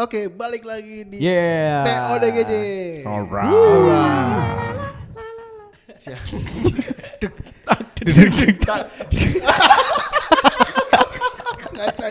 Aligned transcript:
Oke, 0.00 0.32
balik 0.32 0.64
lagi 0.64 1.04
di 1.04 1.20
Yeah. 1.20 1.84
PODGJ. 1.84 2.52
Alright. 3.04 3.52
Siap. 6.00 6.16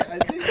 Anjing. 0.05 0.41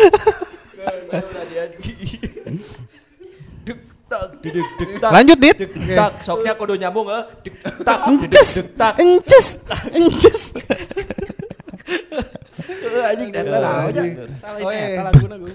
Lanjut 4.98 5.38
dit. 5.38 5.56
Tak, 5.94 6.10
soknya 6.26 6.52
kudu 6.58 6.74
nyambung 6.74 7.06
eh. 7.12 7.22
Tak, 7.86 8.10
Ences, 8.10 8.66
ences, 8.98 9.46
ences. 9.94 10.42
Anjing 12.98 13.30
data 13.30 13.56
naon 13.62 13.94
nya. 13.94 14.02
Salah 14.42 14.58
Oh, 14.58 14.70
ini 14.74 14.98
iya. 14.98 15.06
laguna 15.06 15.34
gue. 15.38 15.52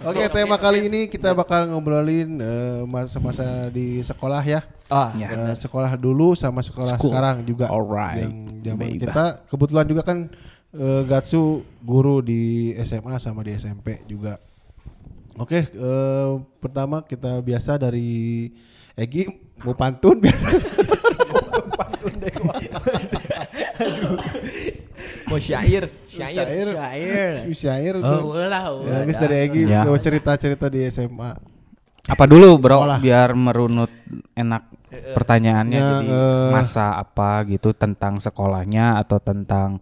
Oke, 0.00 0.22
tema 0.30 0.54
kali 0.54 0.86
ini 0.86 1.06
kita 1.06 1.32
bakal 1.32 1.66
ngobrolin 1.66 2.38
eh, 2.38 2.80
masa-masa 2.86 3.66
di 3.68 3.98
sekolah 4.00 4.40
ya. 4.40 4.60
Ah, 4.86 5.10
Eh, 5.14 5.54
sekolah 5.56 5.94
dulu 5.94 6.34
sama 6.34 6.62
sekolah 6.62 6.94
School. 6.94 7.10
sekarang 7.10 7.42
juga. 7.42 7.66
Alright, 7.68 8.22
Yang 8.22 8.34
zaman 8.62 8.86
baby. 8.86 8.98
kita 9.02 9.24
kebetulan 9.46 9.86
juga 9.86 10.02
kan 10.02 10.18
eh, 10.70 11.02
Gatsu 11.04 11.62
guru 11.80 12.20
di 12.20 12.72
SMA 12.80 13.18
sama 13.18 13.40
di 13.42 13.50
SMP 13.54 14.00
juga. 14.06 14.38
Oke, 15.36 15.66
eh, 15.66 16.30
pertama 16.60 17.02
kita 17.02 17.40
biasa 17.40 17.76
dari 17.76 18.48
Egi 18.94 19.26
mau 19.60 19.74
pantun 19.74 20.18
biasa. 20.18 20.48
mau 25.30 25.38
syair, 25.38 25.86
syair. 26.04 26.34
Syair. 26.34 26.66
Syair. 26.68 27.30
Syair 27.54 27.94
Oh, 27.96 28.34
lah. 28.34 28.74
Ya, 28.82 28.98
guys 29.00 29.16
dari 29.16 29.36
Egi 29.40 29.62
Ya. 29.64 29.86
mau 29.86 29.94
cerita-cerita 29.94 30.66
di 30.66 30.82
SMA. 30.84 31.30
Apa 32.02 32.26
dulu 32.26 32.58
bro 32.58 32.80
Sekolah. 32.80 32.98
biar 32.98 33.28
merunut 33.32 33.92
enak 34.34 34.66
pertanyaannya 34.90 35.78
Ya, 35.78 35.86
jadi 35.94 36.06
eh. 36.08 36.48
masa 36.50 36.98
apa 36.98 37.46
gitu 37.46 37.70
tentang 37.70 38.18
sekolahnya 38.18 38.98
atau 38.98 39.16
tentang 39.16 39.78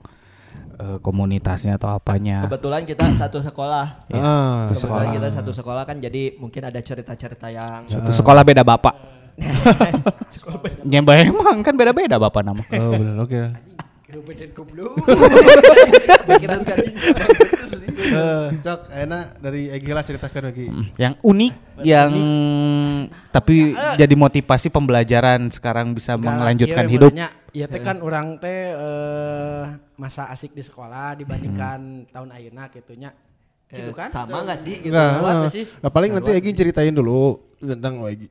eh, 0.77 0.99
komunitasnya 1.01 1.75
atau 1.75 1.89
apanya. 1.91 2.45
Kebetulan 2.45 2.85
kita 2.85 3.09
satu 3.23 3.41
sekolah. 3.41 4.05
Ya, 4.07 4.21
Ah, 4.21 4.69
Kebetulan 4.69 4.77
sekolah. 4.77 5.11
kita 5.17 5.29
satu 5.33 5.51
sekolah 5.51 5.83
kan 5.83 5.97
jadi 5.97 6.37
mungkin 6.37 6.63
ada 6.63 6.79
cerita-cerita 6.79 7.49
yang 7.49 7.89
Satu 7.89 8.13
sekolah 8.13 8.45
beda 8.45 8.61
bapak. 8.63 8.95
Ya 10.85 10.99
emang 11.01 11.63
kan 11.63 11.75
beda-beda 11.75 12.19
bapak 12.19 12.43
nama. 12.43 12.63
Oh 12.75 12.91
benar 12.93 13.17
oke. 13.23 13.43
Eh, 17.99 18.47
Cok, 18.63 18.81
enak 18.89 19.43
dari 19.43 19.69
Egi 19.69 19.91
lah 19.93 20.07
ceritakan 20.07 20.43
lagi. 20.49 20.67
Yang 20.97 21.15
unik, 21.21 21.55
yang 21.83 22.13
tapi 23.29 23.75
jadi 23.99 24.15
motivasi 24.15 24.71
pembelajaran 24.71 25.51
sekarang 25.53 25.93
bisa 25.93 26.15
melanjutkan 26.17 26.87
Iya, 26.87 26.93
hidup. 26.95 27.13
Iya 27.49 27.67
teh 27.67 27.81
kan 27.81 27.99
orang 28.05 28.39
teh 28.39 28.71
eh, 28.71 29.63
masa 29.99 30.31
asik 30.31 30.55
di 30.55 30.63
sekolah 30.63 31.19
dibandingkan 31.19 32.07
tahun 32.13 32.29
ayeuna 32.33 32.71
gitunya. 32.71 33.11
Gitu 33.69 33.93
kan? 33.93 34.09
sama 34.09 34.49
nggak 34.49 34.61
sih? 34.63 34.77
Gitu. 34.81 34.95
Eh, 34.97 35.49
sih. 35.53 35.65
nah, 35.85 35.91
paling 35.93 36.15
nanti 36.17 36.33
Egi 36.33 36.51
ceritain 36.57 36.95
dulu 36.95 37.37
tentang 37.61 38.01
Egi. 38.09 38.31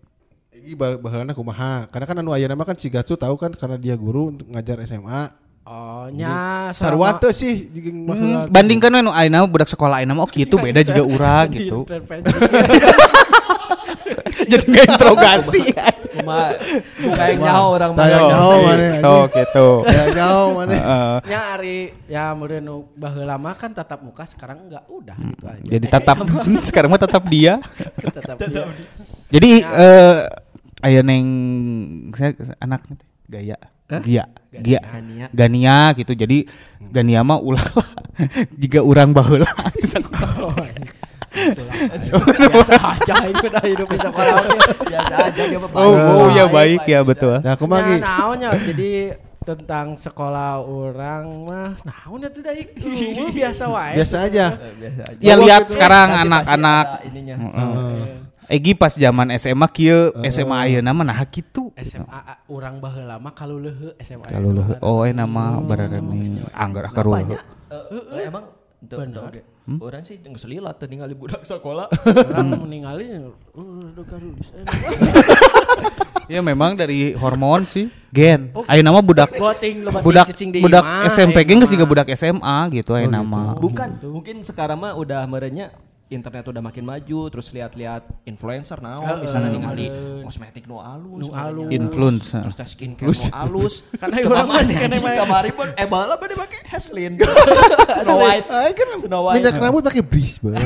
Egi 0.50 0.74
bah- 0.74 0.98
bahalana 0.98 1.38
kumaha. 1.38 1.86
Karena 1.94 2.06
kan 2.10 2.18
anu 2.18 2.34
ayeuna 2.34 2.58
mah 2.58 2.66
kan 2.66 2.78
si 2.80 2.90
Gatsu 2.90 3.14
tahu 3.14 3.38
kan 3.38 3.54
karena 3.54 3.78
dia 3.78 3.94
guru 3.94 4.34
untuk 4.34 4.50
ngajar 4.50 4.82
SMA. 4.88 5.30
Oh, 5.68 6.08
nya 6.16 6.72
Sarua 6.72 7.20
teu 7.20 7.36
sih 7.36 7.68
jeung 7.68 8.08
baheula. 8.08 8.48
Hmm, 8.48 8.56
bandingkan 8.56 9.04
anu 9.04 9.12
ayeuna 9.12 9.44
budak 9.44 9.68
sekolah 9.68 10.00
ayeuna 10.00 10.16
mah 10.16 10.24
oh 10.24 10.32
kitu 10.32 10.56
beda 10.56 10.80
juga 10.80 11.04
urang 11.20 11.52
gitu. 11.52 11.84
Jadi 14.48 14.64
nggak 14.64 14.86
interogasi. 14.96 15.60
Cuma 16.16 16.56
kayak 16.96 17.36
nyaho 17.44 17.76
orang 17.76 17.92
mah. 17.92 18.00
Tayang 18.00 18.32
nyaho 18.32 18.52
mana. 18.64 18.96
So 18.96 19.28
gitu. 19.28 19.68
Ya 19.92 20.04
jauh 20.16 20.56
mana. 20.56 20.76
Nya 21.28 21.40
ari 21.60 21.92
ya 22.08 22.32
meureun 22.32 22.64
nu 22.64 22.88
baheula 22.96 23.36
mah 23.36 23.60
kan 23.60 23.76
tatap 23.76 24.00
muka 24.08 24.24
sekarang 24.24 24.72
enggak 24.72 24.88
udah 24.88 25.20
gitu 25.20 25.46
aja. 25.52 25.68
Jadi 25.68 25.86
tetap 25.92 26.16
sekarang 26.72 26.96
mah 26.96 27.02
tetap 27.04 27.28
dia. 27.28 27.60
tetap 28.00 28.40
dia. 28.40 28.72
Jadi 29.36 29.68
eh 29.68 30.16
aya 30.80 31.04
neng 31.04 31.28
saya 32.16 32.32
anaknya 32.64 33.04
Gia, 33.88 34.28
Gia, 34.52 34.80
Gania. 34.84 35.26
Gania 35.32 35.78
gitu. 35.96 36.12
Jadi 36.12 36.44
Gania 36.92 37.24
mah 37.24 37.40
ulah 37.40 37.64
jika 38.62 38.84
orang 38.84 39.16
baheula 39.16 39.48
di 39.80 39.88
sekolah. 39.88 40.68
Biasa 42.52 42.76
aja 42.98 43.16
hidup 43.64 43.88
oge. 43.88 44.08
Biasa 44.92 45.16
aja 45.32 45.42
dia 45.48 45.60
mah 45.62 45.70
Oh, 45.72 45.94
oh 45.96 46.28
ya 46.34 46.50
baik 46.50 46.84
ya 46.84 47.00
betul. 47.06 47.40
Ya 47.40 47.54
kumaha 47.56 47.80
Nah, 47.80 47.88
Gi? 47.88 47.96
naonnya 48.02 48.50
jadi 48.60 48.92
tentang 49.48 49.96
sekolah 49.96 50.60
orang 50.60 51.48
mah 51.48 51.70
naonnya 51.88 52.28
tuh 52.28 52.44
dari 52.44 52.68
dulu 52.68 53.32
biasa 53.40 53.64
wae. 53.72 53.96
Biasa 53.96 54.16
aja. 54.28 54.46
Biasa 54.52 55.02
aja. 55.16 55.22
Ya 55.24 55.34
lihat 55.40 55.64
gitu. 55.64 55.80
sekarang 55.80 56.28
anak-anak 56.28 56.86
ininya. 57.08 57.36
Egi 58.48 58.80
pas 58.80 58.96
zaman 58.96 59.36
SMA 59.36 59.68
kieu 59.76 60.16
SMA 60.32 60.56
ayeuna 60.72 60.96
mah 60.96 61.04
nah 61.04 61.20
kitu. 61.28 61.76
SMA 61.84 62.48
orang 62.48 62.80
baheula 62.80 63.20
mah 63.20 63.36
kalau 63.36 63.60
leuheu 63.60 63.92
SMA. 64.00 64.24
Kalau 64.24 64.56
leuheu 64.56 64.80
oh 64.80 65.04
eh 65.04 65.12
nama 65.12 65.60
bararani 65.60 66.48
anggar 66.56 66.88
akar 66.88 67.04
Banyak. 67.04 67.42
Eh, 67.68 68.24
eh, 68.24 68.32
emang 68.32 68.48
Tuh, 68.78 69.02
tuh, 69.10 69.26
oke. 69.26 69.42
Orang 69.82 70.06
sih 70.06 70.22
jeung 70.22 70.38
selilat 70.38 70.78
teh 70.78 70.86
ningali 70.86 71.18
budak 71.18 71.42
sekolah. 71.42 71.90
orang 72.30 72.62
meninggali 72.62 73.10
uh 73.58 73.92
udah 73.92 74.06
garulis. 74.06 74.54
Ya 76.28 76.44
memang 76.44 76.76
dari 76.76 77.16
hormon 77.16 77.64
sih 77.64 77.88
gen. 78.12 78.52
Ayeuna 78.68 78.92
mah 78.92 79.00
budak 79.00 79.32
Goting 79.32 79.88
lo 79.88 79.96
budak 80.04 80.28
budak 80.60 80.84
imah, 80.84 81.08
SMP 81.08 81.40
eh, 81.40 81.48
ge 81.48 81.56
geus 81.56 81.72
siga 81.72 81.88
mah. 81.88 81.92
budak 81.96 82.08
SMA 82.20 82.58
gitu 82.76 82.92
ayeuna 83.00 83.24
mah. 83.24 83.56
Bukan, 83.56 84.04
mungkin 84.04 84.44
sekarang 84.44 84.76
mah 84.76 84.92
udah 85.00 85.24
merenya 85.24 85.72
internet 86.08 86.46
udah 86.46 86.64
makin 86.64 86.82
maju 86.82 87.28
terus 87.28 87.52
lihat-lihat 87.52 88.00
influencer 88.24 88.80
naon 88.80 89.20
misalnya 89.20 89.52
ningali 89.52 89.92
kosmetik 90.22 90.64
nu 90.64 90.80
alus 90.80 91.20
Nu 91.20 91.30
alus. 91.30 91.68
Influencer. 91.68 92.40
terus 92.42 92.56
tes 92.56 92.70
skincare 92.72 93.06
nu 93.06 93.16
alus 93.34 93.84
Karena 94.00 94.16
orang 94.24 94.48
masih 94.50 94.76
kena 94.82 94.98
main. 94.98 95.20
kamari 95.20 95.52
pun 95.52 95.68
eh 95.70 95.84
bala 95.84 96.16
pada 96.16 96.34
pakai? 96.34 96.64
Heslin 96.68 97.20
Snow 97.98 98.18
White. 98.18 98.48
Kan 98.48 98.88
Snow 99.00 99.22
White. 99.22 99.36
Minyak 99.40 99.56
rambut 99.58 99.84
pakai 99.84 100.02
bris 100.02 100.40
bang. 100.40 100.64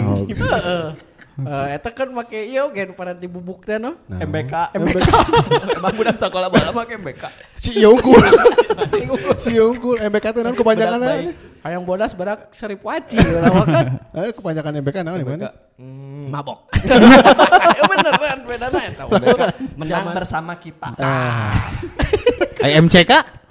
Eh, 1.41 1.68
eta 1.78 1.90
kan 1.90 2.09
make 2.13 2.38
ieu 2.38 2.69
gen 2.69 2.94
paranti 2.94 3.25
bubuk 3.25 3.66
teh 3.66 3.81
no. 3.81 3.97
MBK 4.09 4.53
emang 5.78 5.94
budak 5.97 6.18
sekolah 6.22 6.53
bala 6.53 6.69
pakai 6.69 7.02
MBK 7.02 7.24
Si 7.57 7.81
Yungkul. 7.81 8.22
si 9.41 9.57
Yungkul 9.57 9.97
MBK 10.02 10.25
teh 10.34 10.41
naon 10.46 10.57
baik. 10.57 11.34
Hayang 11.62 11.85
bodas 11.85 12.13
badak 12.18 12.50
serip 12.53 12.81
waci 12.81 13.18
lama 13.18 13.63
kan. 13.66 13.85
Eh 14.22 14.34
kepanjangan 14.34 14.74
MBK 14.81 14.97
naon 15.02 15.18
di 15.22 15.25
mana? 15.25 15.50
Mabok. 16.29 16.69
Ya 16.85 17.84
Beneran 17.91 18.40
bedana 18.47 18.79
eta. 18.88 19.03
menang 19.78 20.08
bersama 20.16 20.53
kita 20.58 20.96
Ay, 22.62 22.78
MCK 22.78 23.41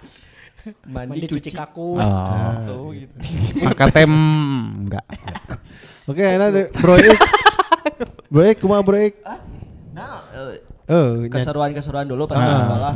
mandi, 0.86 1.24
Mandi 1.24 1.26
cuci 1.26 1.50
kakus. 1.50 2.04
Oh, 2.04 2.92
gitu. 2.92 3.16
maka 3.64 3.88
tem 3.88 4.12
enggak. 4.86 5.04
Oke, 6.06 6.24
enak 6.24 6.48
deh. 6.52 6.66
Bro 6.78 6.94
Ik, 8.46 8.56
kumaha 8.58 8.80
Bro 8.80 8.98
Ik? 8.98 9.14
nah 9.90 10.22
eh, 10.30 10.62
Eh, 10.90 11.10
nya- 11.22 11.30
keseruan-keseruan 11.30 12.02
dulu 12.02 12.26
pas 12.26 12.38
di 12.38 12.50
sekolah. 12.50 12.94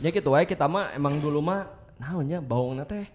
Ya 0.00 0.08
gitu 0.10 0.34
wae 0.34 0.42
kita 0.44 0.66
mah 0.66 0.90
emang 0.92 1.22
dulu 1.22 1.38
mah 1.38 1.70
naonnya 1.94 2.42
baungna 2.42 2.82
teh 2.82 3.06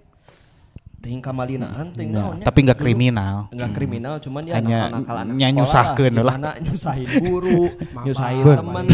teuing 1.02 1.20
kamalinaan 1.20 1.92
teuing 1.92 2.16
naonnya. 2.16 2.46
Tapi 2.48 2.60
enggak 2.64 2.80
kriminal. 2.80 3.52
Enggak 3.52 3.72
kriminal 3.74 4.16
cuman 4.18 4.42
ya 4.46 4.54
Hanya 4.56 4.80
nakal-nakal 4.90 5.52
nyusahkeun 5.52 6.14
lah. 6.16 6.24
Gimana 6.32 6.52
nyusahin 6.66 7.10
guru, 7.22 7.62
nyusahin 8.08 8.46
teman, 8.56 8.86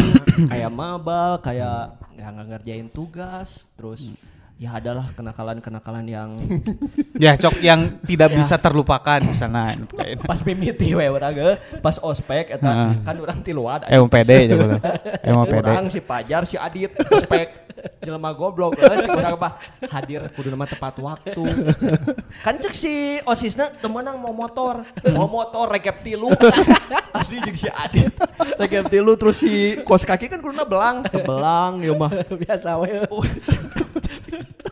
kayak 0.50 0.70
mabal, 0.74 1.38
kayak 1.38 1.94
nggak 2.18 2.28
nggak 2.28 2.46
ngerjain 2.50 2.86
tugas, 2.90 3.70
terus 3.78 4.10
ya 4.60 4.78
adalah 4.78 5.10
kenakalan-kenakalan 5.16 6.04
yang 6.06 6.30
Ya 7.18 7.34
cok 7.38 7.62
yang 7.62 7.98
tidak 8.06 8.34
bisa 8.34 8.58
terlupakan 8.58 9.20
misalnya. 9.22 9.78
pas 10.26 10.40
mimiti 10.42 10.94
we 10.94 11.06
urang 11.06 11.34
ge, 11.34 11.50
pas 11.82 11.96
ospek 11.98 12.58
eta 12.58 12.70
Heeh. 12.70 12.92
kan 13.02 13.16
urang 13.18 13.38
tiluan 13.42 13.82
Emang 13.86 14.10
pede 14.10 14.50
juga. 14.50 14.78
Emang 15.22 15.46
pede. 15.46 15.70
Urang 15.70 15.86
si 15.90 16.00
Pajar, 16.02 16.42
si 16.46 16.56
Adit, 16.58 16.94
ospek 16.94 17.62
jelema 18.04 18.30
goblok 18.36 18.76
eh 18.78 18.84
cek 18.84 19.10
urang 19.16 19.36
mah 19.40 19.52
hadir 19.88 20.20
kudu 20.34 20.52
nama 20.52 20.68
tepat 20.68 20.94
waktu. 21.00 21.44
Kan 22.44 22.60
cek 22.60 22.74
si 22.74 23.18
osisna 23.24 23.70
temenang 23.80 24.20
mau 24.20 24.34
motor, 24.34 24.84
mau 25.14 25.26
motor 25.26 25.70
rekep 25.70 26.04
tilu. 26.04 26.30
Asli 27.18 27.38
jeung 27.44 27.58
si 27.58 27.68
Adit. 27.70 28.12
Rekep 28.60 28.88
tilu 28.88 29.14
terus 29.16 29.40
si 29.40 29.78
kos 29.82 30.04
kaki 30.04 30.28
kan 30.28 30.40
kuduna 30.40 30.64
belang, 30.64 31.06
belang 31.24 31.80
ya 31.80 31.92
mah. 31.96 32.12
Biasa 32.42 32.78
we. 32.80 32.90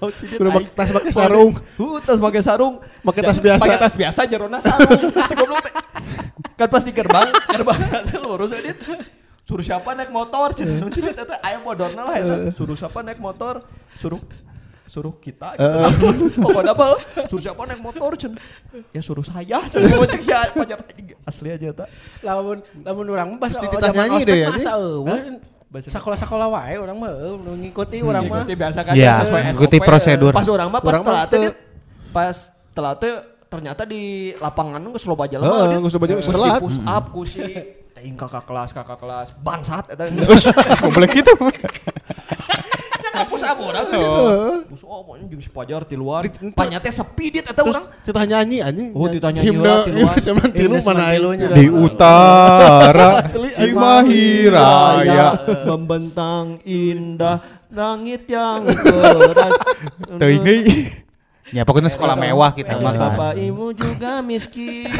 kaos 0.00 0.14
sidit. 0.16 0.40
Kudu 0.40 0.48
aing. 0.48 0.64
make 0.64 0.72
tas 0.72 0.90
make 0.96 1.12
sarung. 1.12 1.52
Uh, 1.76 2.00
tas 2.00 2.16
pakai 2.16 2.42
sarung. 2.42 2.74
Make 3.04 3.20
tas 3.20 3.38
biasa. 3.38 3.62
Pakai 3.62 3.78
tas 3.78 3.94
biasa 3.94 4.20
jerona 4.24 4.58
sarung. 4.64 5.12
si 5.28 5.34
goblok 5.36 5.60
teh. 5.60 5.72
Kan 6.56 6.68
pas 6.72 6.82
di 6.84 6.92
gerbang, 6.92 7.28
gerbang 7.28 7.80
teh 8.08 8.16
lurus 8.16 8.56
edit. 8.56 8.80
Suruh 9.44 9.64
siapa 9.64 9.92
naik 9.92 10.08
motor? 10.08 10.56
Cenah 10.56 10.88
cenah 10.88 11.12
teh 11.12 11.38
aya 11.44 11.60
bodorna 11.60 12.02
lah 12.08 12.16
eta. 12.16 12.34
Suruh 12.56 12.76
siapa 12.76 13.04
naik 13.04 13.20
motor? 13.20 13.68
Suruh 14.00 14.20
suruh 14.90 15.14
kita 15.22 15.54
gitu. 15.54 15.70
Pokoknya 16.44 16.74
apa? 16.74 16.98
Suruh 17.30 17.42
siapa 17.44 17.62
naik 17.68 17.78
motor 17.78 18.16
cen? 18.18 18.34
Ya 18.90 19.04
suruh 19.04 19.22
saya 19.22 19.62
cen. 19.70 19.84
Mau 19.86 20.08
cek 20.08 20.22
si 20.24 20.32
pacar 20.32 20.80
asli 21.30 21.48
aja 21.54 21.68
ta. 21.70 21.86
lamun 22.26 22.58
lamun 22.82 23.06
urang 23.06 23.28
mah 23.36 23.38
pas 23.38 23.52
zaman 23.54 23.92
nyanyi 23.94 24.22
deh 24.26 24.36
ya, 24.42 24.48
masa 24.50 24.74
eueuh 24.80 25.06
sekolah-sekolah 25.70 26.46
wae 26.50 26.74
urang 26.76 26.98
mah 26.98 27.10
nu 27.36 27.54
ngikuti 27.56 28.02
urang 28.02 28.26
mah 28.26 28.42
Ikuti 28.42 28.54
biasa 28.54 28.82
kan 28.82 28.92
Ya, 28.92 29.22
sesuai 29.22 29.54
SOP. 29.54 29.78
prosedur. 29.80 30.34
Pas 30.34 30.42
orang 30.44 30.66
mah 30.66 30.80
pas 30.80 30.90
Orang 30.90 31.02
mah 31.04 31.24
telat 31.24 31.54
pas 32.10 32.36
telat 32.70 32.98
ternyata 33.46 33.82
di 33.82 34.02
lapangan 34.36 34.82
geus 34.84 35.06
loba 35.06 35.24
Heeh, 35.24 35.32
jelema. 35.32 35.66
Dit. 35.68 35.78
geus 35.80 35.94
loba 35.94 36.06
Geus 36.08 36.26
telat. 36.28 36.58
push 36.58 36.78
up 36.80 37.04
ku 37.10 37.22
si 37.22 37.38
teuing 37.90 38.14
kakak 38.14 38.42
kelas 38.44 38.70
kakak 38.70 38.98
kelas 38.98 39.28
bangsat 39.36 39.94
eta. 39.94 40.10
Goblok 40.82 41.10
gitu. 41.10 41.30
Kan 43.20 43.28
push 43.28 43.44
up 43.44 43.60
urang 43.60 43.84
teh. 43.84 44.00
Dit. 44.00 44.08
Push 44.72 44.84
up 44.88 45.04
anjing 45.12 45.40
si 45.44 45.52
pajar 45.52 45.84
ti 45.84 45.92
luar. 45.92 46.24
Panya 46.56 46.80
teh 46.80 46.88
sepi 46.88 47.28
dit 47.28 47.44
eta 47.44 47.60
urang. 47.60 47.84
kita 48.00 48.24
nyanyi 48.24 48.64
anjing. 48.64 48.96
Oh, 48.96 49.12
kita 49.12 49.28
nyanyi 49.28 49.60
lah, 49.60 49.84
tiluan. 49.84 50.16
himne 50.16 50.48
tilu 50.56 50.80
Himne 50.80 50.88
mana. 50.88 51.04
Di 51.52 51.68
utara 51.68 53.20
Cimahi 53.60 54.48
Raya. 54.48 55.36
membentang 55.68 56.64
indah 56.64 57.44
langit 57.68 58.24
yang 58.24 58.64
keras. 58.72 59.52
Teuing 60.16 60.40
deui. 60.40 60.88
Ya 61.50 61.66
pokoknya 61.66 61.90
sekolah 61.92 62.16
mewah 62.16 62.56
kita 62.56 62.80
mah 62.80 62.94
kan. 62.94 63.00
Bapak 63.12 63.32
ibu 63.36 63.76
juga 63.76 64.24
miskin. 64.24 64.88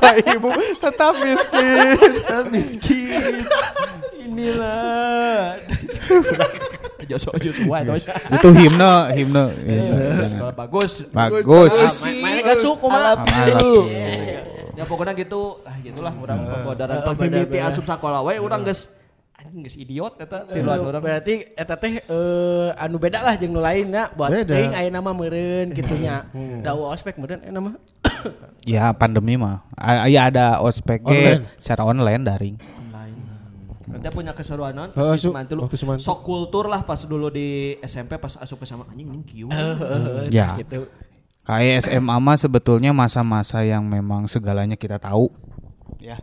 Bapak 0.00 0.16
Ibu 0.32 0.48
tetap 0.80 1.12
miskin. 1.20 1.76
miskin. 2.48 3.44
Inilah. 4.16 5.60
Wae 7.68 7.82
terus. 7.84 8.04
Itu 8.08 8.48
himne, 8.54 8.94
himne. 9.12 9.44
Sekolah 10.24 10.54
bagus. 10.56 10.90
Bagus. 11.12 11.74
Mainnya 12.08 12.42
gak 12.48 12.58
suku 12.64 12.86
mah. 12.88 13.20
Ya 14.72 14.84
pokoknya 14.88 15.12
gitu. 15.12 15.60
Ah 15.68 15.76
gitulah 15.84 16.16
urang 16.16 16.48
pembodaran 16.48 16.96
eh, 16.96 17.04
pemimiti 17.04 17.58
asup 17.60 17.84
sakola 17.84 18.24
we 18.24 18.40
urang 18.40 18.64
geus 18.64 18.88
anjing 19.36 19.60
geus 19.60 19.76
idiot 19.76 20.16
eta 20.16 20.48
tiluan 20.48 20.80
Eh, 20.80 20.88
urang. 20.88 21.02
berarti 21.04 21.52
eta 21.52 21.76
teh 21.76 22.00
eh, 22.00 22.68
anu 22.78 22.96
beda 22.96 23.20
lah 23.20 23.36
jeung 23.36 23.52
nu 23.52 23.60
lain 23.60 23.92
ya 23.92 24.08
buat 24.08 24.32
teuing 24.32 24.72
aya 24.72 24.88
nama 24.88 25.12
meureun 25.12 25.74
kitunya. 25.74 26.24
Dawa 26.64 26.96
ospek 26.96 27.20
meureun 27.20 27.44
aya 27.44 27.52
nama. 27.52 27.76
Ya 28.68 28.92
pandemi 28.92 29.40
mah. 29.40 29.64
Ya 30.04 30.28
ada 30.28 30.60
ospek 30.60 31.00
Online. 31.04 31.48
secara 31.56 31.82
online 31.88 32.22
daring. 32.22 32.56
Nanti 33.90 34.06
punya 34.14 34.30
keseruan 34.30 34.70
non, 34.70 34.90
Heeh, 34.94 35.18
pas 35.18 35.18
di 35.18 35.26
Semantilu. 35.26 35.66
Sok 35.98 36.20
kultur 36.22 36.70
lah 36.70 36.86
pas 36.86 37.02
dulu 37.02 37.26
di 37.26 37.74
SMP 37.82 38.22
pas 38.22 38.38
asup 38.38 38.62
ke 38.62 38.66
sama 38.68 38.86
anjing 38.86 39.10
ning 39.10 39.26
kieu. 39.26 39.50
Ya. 40.30 40.54
gitu. 40.62 40.86
Kayak 41.42 41.90
SMA 41.90 42.16
mah 42.22 42.38
sebetulnya 42.38 42.94
masa-masa 42.94 43.66
yang 43.66 43.82
memang 43.82 44.30
segalanya 44.30 44.78
kita 44.78 45.02
tahu. 45.02 45.34
Ya. 45.98 46.22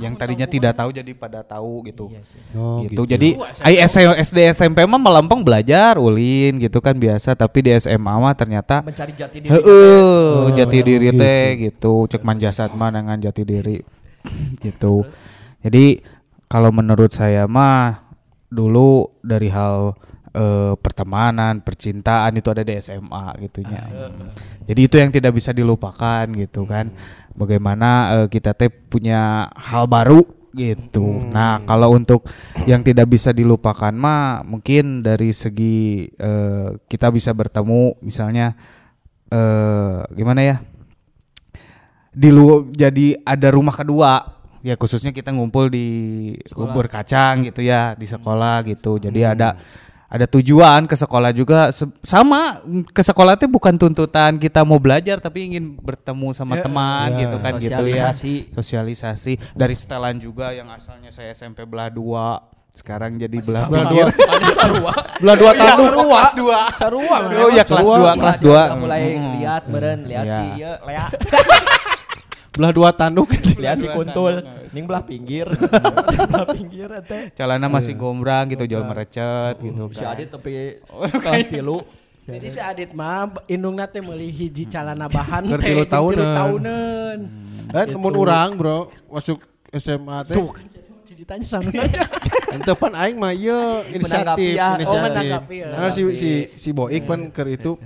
Yang 0.00 0.14
tadinya 0.18 0.46
tidak 0.48 0.72
tahu 0.74 0.90
jadi 0.90 1.12
pada 1.14 1.40
tahu 1.46 1.86
gitu. 1.86 2.10
Oh, 2.56 2.82
gitu. 2.82 3.02
Jadi 3.06 3.38
ai 3.62 3.78
S- 3.84 4.00
SD 4.00 4.50
SMP 4.50 4.82
mah 4.88 4.98
melempeng 4.98 5.44
belajar 5.44 6.00
ulin 6.00 6.58
gitu 6.58 6.82
kan 6.82 6.96
biasa 6.96 7.38
tapi 7.38 7.62
di 7.62 7.70
SMA 7.78 8.10
mah 8.10 8.34
ternyata 8.34 8.82
Mencari 8.82 9.12
jati 9.14 9.38
diri. 9.38 9.50
Heeh, 9.54 10.50
jati 10.58 10.78
diri 10.82 11.08
teh 11.14 11.46
gitu. 11.70 12.08
Cek 12.10 12.26
manjasat 12.26 12.74
mah 12.74 12.90
dengan 12.90 13.16
jati 13.20 13.42
diri. 13.46 13.78
gitu. 14.64 15.06
Jadi 15.62 16.02
kalau 16.50 16.74
menurut 16.74 17.14
saya 17.14 17.46
mah 17.46 18.10
dulu 18.50 19.06
dari 19.22 19.48
hal 19.52 19.94
eh, 20.34 20.74
pertemanan, 20.78 21.62
percintaan 21.62 22.32
itu 22.38 22.48
ada 22.50 22.62
di 22.62 22.74
SMA 22.78 23.24
gitunya. 23.46 23.82
Jadi 24.66 24.80
itu 24.80 24.96
yang 24.98 25.10
tidak 25.10 25.32
bisa 25.34 25.50
dilupakan 25.50 26.24
gitu 26.34 26.66
kan. 26.66 26.90
Bagaimana 27.34 28.22
eh, 28.22 28.26
kita 28.30 28.54
teh 28.54 28.70
punya 28.70 29.50
hal 29.54 29.86
baru 29.90 30.22
gitu. 30.54 31.22
Nah, 31.30 31.62
kalau 31.62 31.94
untuk 31.94 32.26
yang 32.66 32.82
tidak 32.82 33.06
bisa 33.06 33.30
dilupakan 33.30 33.94
mah 33.94 34.42
mungkin 34.42 35.02
dari 35.02 35.30
segi 35.30 36.10
eh, 36.10 36.68
kita 36.90 37.10
bisa 37.14 37.30
bertemu 37.30 37.98
misalnya 38.02 38.54
eh 39.30 39.98
gimana 40.14 40.40
ya? 40.42 40.56
Di 42.10 42.28
lu 42.34 42.70
jadi 42.74 43.14
ada 43.22 43.48
rumah 43.54 43.74
kedua. 43.74 44.42
Ya 44.60 44.76
khususnya 44.76 45.08
kita 45.08 45.32
ngumpul 45.32 45.72
di 45.72 45.88
bubur 46.52 46.84
kacang 46.84 47.48
gitu 47.48 47.64
ya 47.64 47.96
di 47.96 48.04
sekolah 48.04 48.60
gitu. 48.68 49.00
Jadi 49.00 49.24
ada 49.24 49.56
ada 50.10 50.26
tujuan 50.26 50.84
ke 50.84 50.98
sekolah 50.98 51.30
juga 51.30 51.70
sama 52.02 52.58
ke 52.84 52.98
sekolah 52.98 53.38
itu 53.38 53.46
bukan 53.46 53.78
tuntutan 53.78 54.36
kita 54.36 54.60
mau 54.60 54.76
belajar 54.76 55.16
tapi 55.16 55.46
ingin 55.46 55.78
bertemu 55.78 56.34
sama 56.34 56.58
teman 56.58 57.14
ya. 57.14 57.18
gitu 57.22 57.36
kan 57.38 57.52
gitu 57.56 57.82
ya 57.86 58.10
Sosialisasi. 58.10 58.34
sosialisasi 58.50 59.32
dari 59.54 59.72
setelan 59.72 60.18
juga 60.18 60.50
yang 60.50 60.66
asalnya 60.68 61.08
saya 61.08 61.30
SMP 61.30 61.62
belah 61.62 61.86
dua 61.86 62.42
sekarang 62.70 63.18
jadi 63.18 63.38
belah 63.38 63.66
Belah 63.66 63.82
pinggir. 63.84 64.06
dua. 64.70 64.92
Belah 65.18 65.36
dua 65.36 65.52
tanduk. 65.52 65.90
Sarua. 65.90 66.20
Sarua. 66.30 66.60
Sarua. 66.78 67.16
oh 67.42 67.50
ya 67.50 67.64
kelas 67.66 67.82
Dua. 67.82 67.96
dua 67.98 68.10
kelas 68.14 68.38
dua 68.40 68.60
udah 68.64 68.78
mulai 68.78 69.02
Mm. 69.10 69.30
lihat 69.36 69.62
beren, 69.66 69.98
lihat 70.06 70.24
Iya. 70.24 70.34
si 70.34 70.42
ieu, 70.56 70.74
Lea, 70.86 71.06
Belah 72.60 72.72
dua 72.76 72.92
tanduk. 72.92 73.32
lihat 73.56 73.80
si 73.80 73.88
kuntul, 73.88 74.44
ning 74.76 74.84
belah 74.84 75.00
pinggir, 75.00 75.48
belah 76.28 76.44
pinggir 76.52 76.92
teh. 77.08 77.32
celana 77.32 77.72
masih 77.72 77.96
gombrang 77.96 78.52
gitu 78.52 78.68
jual 78.68 78.84
merecet 78.84 79.56
gitu 79.64 79.88
Si 79.96 80.04
kan. 80.04 80.12
Adit 80.12 80.28
tapi 80.28 80.76
kelas 80.92 81.48
tilu. 81.48 81.80
Jadi 82.28 82.46
si 82.52 82.60
Adit 82.60 82.92
mah 82.92 83.32
indungna 83.48 83.88
teh 83.88 84.04
meuli 84.04 84.28
hiji 84.28 84.68
calana 84.68 85.08
bahan 85.08 85.48
teh 85.48 85.56
tilu 85.56 85.88
tahunan. 85.88 86.12
tilu 86.20 86.36
tahunan. 86.36 87.18
Kan 87.72 87.86
mun 87.96 88.12
urang, 88.12 88.50
Bro, 88.60 88.92
masuk 89.08 89.40
SMA 89.72 90.28
teh. 90.28 90.36
Tuh 90.36 90.52
kan 90.52 90.64
ditanya 91.20 91.44
sama 91.44 91.68
Ente 92.56 92.72
pan 92.74 92.92
aing 92.96 93.20
mah 93.20 93.30
ieu 93.36 93.54
inisiatif, 93.92 94.00
Menanggapi 94.00 94.46
ya. 94.56 94.68
inisiatif. 94.74 94.88
Oh, 94.88 95.04
menanggapi 95.04 95.56
ya. 95.60 95.68
Karena 95.76 95.90
si 95.92 96.02
si 96.16 96.30
si 96.56 96.68
Boik 96.72 97.04
pan 97.04 97.20
keur 97.28 97.48
itu 97.52 97.76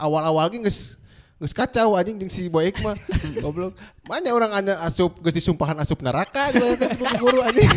awal-awal 0.00 0.48
ge 0.48 0.64
geus 0.64 0.96
geus 1.40 1.52
kacau 1.52 1.98
anjing 1.98 2.16
jeung 2.20 2.32
si 2.32 2.46
Boik 2.46 2.78
mah 2.80 2.94
goblok. 3.42 3.74
Banyak 4.06 4.32
orang 4.32 4.52
anya 4.54 4.74
asup 4.86 5.18
geus 5.20 5.34
disumpahan 5.34 5.76
asup 5.82 6.00
neraka 6.00 6.54
juga 6.54 6.86
kan 6.86 6.88
si 6.94 7.02
guru 7.18 7.40
anjing. 7.42 7.70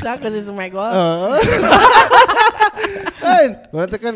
Sak 0.00 0.24
si 0.24 0.40
Smegol. 0.42 0.92
Lain, 3.22 3.50
berarti 3.70 3.96
kan 4.02 4.14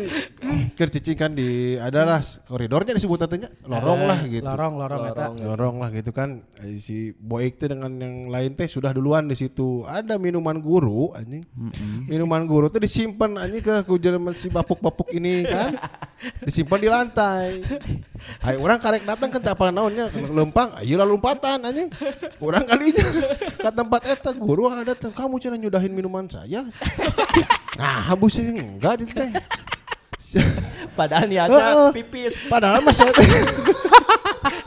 keur 0.75 0.89
cicing 0.91 1.17
kan 1.17 1.31
di 1.31 1.79
adalah 1.79 2.19
koridornya 2.45 2.91
disebut 2.93 3.23
tanya 3.23 3.47
lorong 3.63 4.01
lah 4.03 4.19
gitu. 4.27 4.43
Lorong, 4.43 4.73
lorong 4.75 5.01
eta. 5.07 5.25
Lorong 5.39 5.75
lah 5.79 5.89
gitu 5.95 6.11
kan. 6.11 6.43
Eh, 6.59 6.75
si 6.77 7.15
Boik 7.15 7.57
teh 7.57 7.71
dengan 7.71 7.95
yang 7.95 8.27
lain 8.27 8.53
teh 8.53 8.67
sudah 8.67 8.91
duluan 8.91 9.31
di 9.31 9.35
situ. 9.39 9.87
Ada 9.87 10.19
minuman 10.19 10.59
guru 10.59 11.15
anjing. 11.15 11.47
Minuman 12.11 12.43
guru 12.43 12.67
tuh 12.67 12.83
disimpan 12.83 13.39
anjing 13.39 13.63
ke 13.63 13.87
kujer 13.87 14.19
si 14.35 14.51
bapuk-bapuk 14.51 15.07
ini 15.15 15.47
kan. 15.47 15.79
Disimpan 16.43 16.79
di 16.83 16.89
lantai. 16.91 17.63
Hai 18.43 18.59
orang 18.59 18.77
karek 18.77 19.07
datang 19.07 19.31
kan 19.31 19.41
tak 19.41 19.55
apa 19.55 19.71
naonnya? 19.71 20.11
Lempang 20.11 20.75
ayo 20.83 20.99
lah 20.99 21.07
lompatan 21.07 21.63
anjing. 21.63 21.87
Orang 22.43 22.67
kalinya. 22.67 23.07
Ke 23.55 23.69
tempat 23.71 24.01
eta 24.03 24.35
guru 24.35 24.67
ada 24.67 24.93
kamu 24.93 25.39
cina 25.39 25.55
nyudahin 25.55 25.95
minuman 25.95 26.27
saya? 26.27 26.67
Nah 27.77 27.96
habis 28.07 28.31
sih 28.39 28.45
enggak 28.55 29.03
gitu 29.03 29.13
teh 29.15 29.31
Padahal 30.97 31.29
niatnya 31.29 31.93
pipis. 31.93 32.49
padahal 32.49 32.81
mas 32.81 32.97
saya 32.97 33.13
teh 33.13 33.27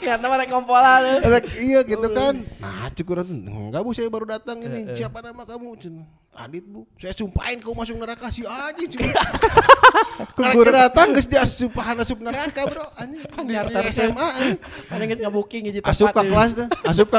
Ternyata 0.00 0.26
mereka 0.26 0.50
kompolan. 0.56 1.02
Rek, 1.22 1.44
iya 1.60 1.80
gitu 1.84 2.08
kan. 2.10 2.34
Nah, 2.58 2.88
cukuran 2.90 3.26
enggak 3.46 3.80
Bu, 3.84 3.94
saya 3.94 4.08
baru 4.10 4.26
datang 4.26 4.58
ini. 4.58 4.90
Siapa 4.96 5.20
nama 5.22 5.44
kamu? 5.46 5.76
Adit 6.34 6.64
Bu. 6.66 6.88
Saya 6.96 7.12
sumpahin 7.14 7.62
kau 7.62 7.76
masuk 7.76 7.94
neraka 7.94 8.32
si 8.32 8.42
anjing. 8.42 8.90
Cen. 8.96 9.06
Karek 10.34 10.72
datang 10.82 11.12
geus 11.14 11.28
diasupahan 11.28 12.00
asup 12.00 12.18
neraka, 12.18 12.64
Bro. 12.66 12.86
Anjing. 12.96 13.22
Di, 13.22 13.54
SMA 13.92 14.26
anjing. 14.40 14.58
Ada 14.88 15.04
geus 15.04 15.20
ngabuking 15.20 15.62
hiji 15.68 15.78
tempat. 15.84 15.94
Asup 15.94 16.08
ke 16.10 16.22
ini. 16.24 16.30
kelas 16.32 16.50
teh. 16.56 16.66
Asup 16.90 17.08
ke 17.12 17.18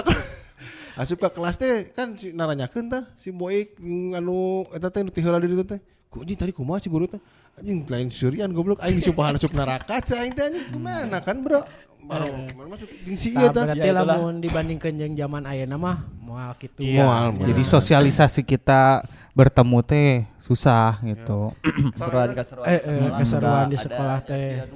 Asup 0.99 1.17
ke 1.21 1.29
kelas 1.31 1.55
teh 1.61 1.75
kan 1.95 2.17
si 2.19 2.35
naranyakeun 2.35 2.91
tah 2.91 3.03
si 3.15 3.31
Boik 3.31 3.79
anu 4.17 4.67
eta 4.75 4.91
teh 4.91 5.05
nu 5.05 5.13
teh 5.13 5.21
heula 5.23 5.39
di 5.39 5.53
teh. 5.63 5.79
Ku 6.11 6.19
anjing 6.19 6.35
tadi 6.35 6.51
kumaha 6.51 6.83
si 6.83 6.91
guru 6.91 7.07
teh? 7.07 7.23
Anjing 7.55 7.87
lain 7.87 8.11
surian 8.11 8.51
goblok 8.51 8.83
aing 8.83 8.99
disumpahan 8.99 9.39
asup 9.39 9.55
neraka 9.55 10.03
cai 10.03 10.27
aing 10.27 10.35
teh 10.35 10.43
anjing 10.43 10.67
gimana 10.69 11.23
kan, 11.23 11.39
Bro? 11.39 11.63
baru 12.01 12.27
gimana 12.49 12.67
masuk 12.75 12.89
jeung 13.07 13.15
si 13.15 13.29
ieu 13.31 13.47
tah. 13.47 13.63
berarti 13.63 13.87
Ya, 13.87 13.93
lamun 13.95 14.41
dibandingkan 14.43 14.91
jeung 14.91 15.13
zaman 15.15 15.47
ayeuna 15.47 15.77
mah 15.79 15.97
moal 16.19 16.51
kitu. 16.59 16.83
Iya, 16.83 17.05
Moal, 17.07 17.25
moal. 17.31 17.47
jadi 17.47 17.63
sosialisasi 17.63 18.41
kita 18.43 19.05
bertemu 19.31 19.79
teh 19.85 20.09
susah 20.41 20.99
gitu. 21.05 21.55
Keseruan 21.95 22.29
keseruan. 22.35 22.65
Eh, 22.67 22.79
eh, 22.83 23.09
keseruan 23.15 23.65
di 23.71 23.77
sekolah 23.79 24.19
teh. 24.27 24.67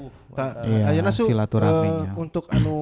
Iya, 0.63 0.83
ayeuna 0.87 1.11
su 1.11 1.27
silaturahminya. 1.27 2.15
eh, 2.15 2.21
untuk 2.21 2.47
anu 2.47 2.77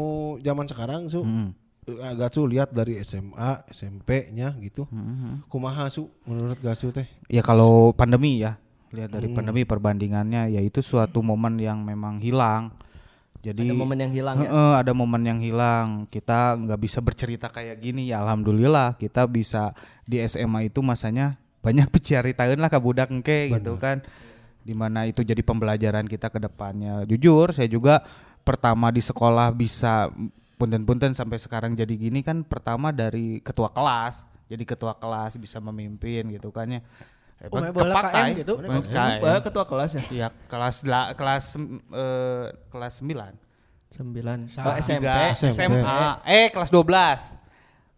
zaman 0.46 0.70
sekarang 0.70 1.10
su 1.10 1.26
Hmm. 1.26 1.58
Gatsu 1.92 2.48
lihat 2.48 2.72
dari 2.72 2.96
SMA, 3.04 3.68
SMP-nya 3.68 4.56
gitu. 4.64 4.88
Hmm. 4.88 5.44
Kumaha 5.52 5.92
su 5.92 6.08
menurut 6.24 6.58
Gatsu 6.64 6.96
teh? 6.96 7.08
Ya 7.28 7.44
kalau 7.44 7.92
pandemi 7.92 8.40
ya, 8.40 8.56
lihat 8.96 9.12
dari 9.12 9.28
Hmm. 9.28 9.36
pandemi 9.36 9.68
perbandingannya 9.68 10.54
ya 10.54 10.62
itu 10.64 10.80
suatu 10.80 11.20
momen 11.20 11.60
yang 11.60 11.84
memang 11.84 12.24
hilang. 12.24 12.72
Jadi 13.44 13.68
Ada 13.68 13.76
momen 13.76 14.00
yang 14.00 14.14
hilang 14.16 14.36
ya. 14.40 14.48
Heeh, 14.48 14.74
ada 14.80 14.92
momen 14.96 15.24
yang 15.28 15.40
hilang. 15.44 16.08
Kita 16.08 16.56
nggak 16.56 16.80
bisa 16.80 17.04
bercerita 17.04 17.52
kayak 17.52 17.76
gini 17.84 18.08
ya. 18.08 18.24
Alhamdulillah 18.24 18.96
kita 18.96 19.28
bisa 19.28 19.76
di 20.08 20.24
SMA 20.24 20.72
itu 20.72 20.80
masanya 20.80 21.36
banyak 21.60 21.92
berceritain 21.92 22.56
lah 22.56 22.72
ke 22.72 22.80
budak 22.80 23.12
engke 23.12 23.52
gitu 23.52 23.76
kan. 23.76 24.00
Di 24.64 24.72
mana 24.72 25.04
itu 25.04 25.28
jadi 25.28 25.44
pembelajaran 25.44 26.08
kita 26.08 26.32
ke 26.32 26.40
depannya. 26.40 27.04
Jujur 27.04 27.52
saya 27.52 27.68
juga 27.68 28.00
pertama 28.48 28.96
di 28.96 29.04
sekolah 29.04 29.52
bisa 29.52 30.08
punten-punten 30.64 31.12
sampai 31.12 31.36
sekarang 31.36 31.76
jadi 31.76 31.92
gini 31.92 32.24
kan 32.24 32.48
pertama 32.48 32.96
dari 32.96 33.44
ketua 33.44 33.68
kelas. 33.68 34.24
Jadi 34.48 34.64
ketua 34.64 34.96
kelas 34.96 35.36
bisa 35.36 35.60
memimpin 35.60 36.32
gitu 36.32 36.56
kan 36.56 36.72
ya. 36.72 36.80
Oh, 37.52 37.60
bola 37.60 38.00
KM 38.08 38.40
gitu? 38.40 38.54
Ketua 39.44 39.66
kelas 39.68 39.92
ya. 39.92 40.04
Iya, 40.08 40.28
kelas 40.48 40.88
la- 40.88 41.12
kelas 41.12 41.60
eh, 41.92 42.46
kelas 42.72 42.94
9. 43.04 43.36
9. 43.92 44.48
Sa- 44.48 44.80
SMP. 44.80 45.04
Tiga, 45.04 45.36
SMP. 45.36 45.60
SMA. 45.60 46.04
Eh 46.24 46.48
kelas 46.48 46.72
12. 46.72 47.36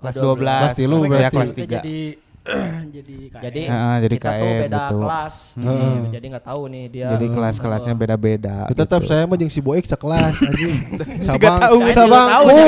Kelas 0.01 0.15
12. 0.17 0.41
Kelas 0.41 0.73
tilu 0.73 0.97
ya 0.97 1.09
berarti. 1.29 1.35
kelas 1.37 1.51
3. 1.53 1.69
jadi 1.77 1.97
jadi 2.95 3.15
KM. 3.27 3.41
Jadi, 3.41 3.61
Heeh, 3.65 3.95
jadi 3.99 4.15
kita 4.15 4.29
tuh 4.29 4.45
KM, 4.45 4.61
beda 4.61 4.77
betul. 4.79 4.99
kelas. 5.01 5.35
Hmm, 5.55 5.97
Jadi 6.07 6.25
nggak 6.27 6.45
tahu 6.45 6.61
nih 6.67 6.83
dia. 6.87 7.07
Jadi 7.09 7.25
kelas-kelasnya 7.27 7.93
beda-beda. 7.93 8.55
Kita 8.65 8.77
tetap 8.79 8.99
gitu. 8.99 9.09
saya 9.09 9.23
mah 9.23 9.35
jeung 9.35 9.49
si 9.49 9.59
Boik 9.59 9.83
sekelas 9.83 10.33
anjing. 10.45 10.73
Sabang, 11.19 11.59
tahun. 11.59 11.81
sabangku. 11.89 12.59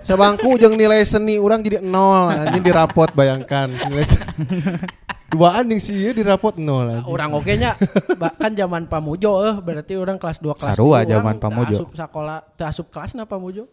Sabangku 0.00 0.50
jeung 0.56 0.74
nilai 0.74 1.02
seni 1.02 1.36
orang 1.36 1.58
jadi 1.58 1.78
nol 1.80 2.28
anjing 2.28 2.60
di 2.60 2.70
rapot 2.70 3.10
bayangkan. 3.10 3.66
Nilai 3.68 4.04
se- 4.04 4.22
Duaan 5.30 5.62
jeung 5.64 5.78
si 5.78 5.94
ieu 5.96 6.10
di 6.10 6.22
rapot 6.22 6.54
nol 6.54 6.90
anjing. 6.92 7.06
orang 7.06 7.30
oke 7.32 7.52
nya 7.52 7.74
Ba- 8.14 8.30
kan 8.32 8.50
zaman 8.50 8.86
pamujo 8.86 9.42
eh 9.44 9.54
berarti 9.56 9.94
orang 9.94 10.16
kelas 10.16 10.38
2 10.38 10.54
kelas 10.54 10.70
Sarua 10.72 11.02
zaman 11.02 11.34
Pamujo. 11.36 11.76
asup 11.76 11.90
sekolah 11.92 12.42
teu 12.52 12.64
asup 12.64 12.86
kelas 12.88 13.14
na 13.14 13.22
pamujo 13.22 13.70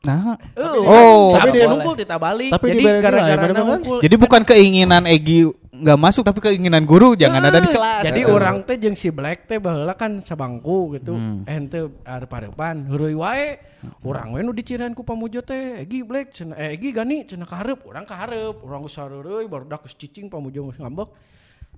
Nah, 0.00 0.40
Eh, 0.56 0.64
Oh, 0.80 1.36
tapi 1.36 1.52
dia 1.52 1.64
di- 1.64 1.68
nungkul 1.68 1.92
tita 1.94 2.16
balik 2.16 2.50
tapi 2.50 2.72
jadi 2.72 3.04
gara-gara 3.04 3.52
kan? 3.52 3.80
jadi 4.00 4.16
bukan 4.16 4.42
keinginan 4.42 5.04
Egi 5.04 5.44
nggak 5.70 5.98
masuk 5.98 6.24
tapi 6.24 6.40
keinginan 6.40 6.82
guru 6.82 7.12
jangan 7.12 7.40
ada 7.42 7.56
di 7.58 7.68
kelas. 7.68 8.02
jadi 8.04 8.20
Gitu. 8.22 8.32
orang 8.32 8.64
teh 8.64 8.76
jeung 8.76 8.92
si 8.94 9.08
Black 9.08 9.44
teh 9.44 9.56
baheula 9.56 9.92
kan 9.92 10.16
sabangku 10.18 10.92
gitu. 10.94 11.12
Hmm. 11.12 11.44
eh 11.44 11.52
henteu 11.52 11.92
arep-arepan 12.02 12.88
heureui 12.88 13.12
wae. 13.14 13.60
Urang 14.00 14.32
we 14.32 14.40
nu 14.40 14.52
dicireun 14.52 14.92
ku 14.92 15.00
pamujo 15.00 15.40
teh 15.40 15.80
Egi 15.80 16.00
Black 16.00 16.32
cenah 16.32 16.52
eh 16.54 16.72
Egi 16.74 16.90
Gani 16.90 17.24
cenah 17.24 17.44
kaharep 17.44 17.80
urang 17.82 18.04
kaharep 18.04 18.56
urang 18.58 18.80
geus 18.82 18.92
sareureui 18.94 19.44
baru 19.46 19.64
dak 19.66 19.84
geus 19.84 19.94
cicing 19.94 20.26
pamujo 20.26 20.64
geus 20.66 20.78
ngambek. 20.78 21.12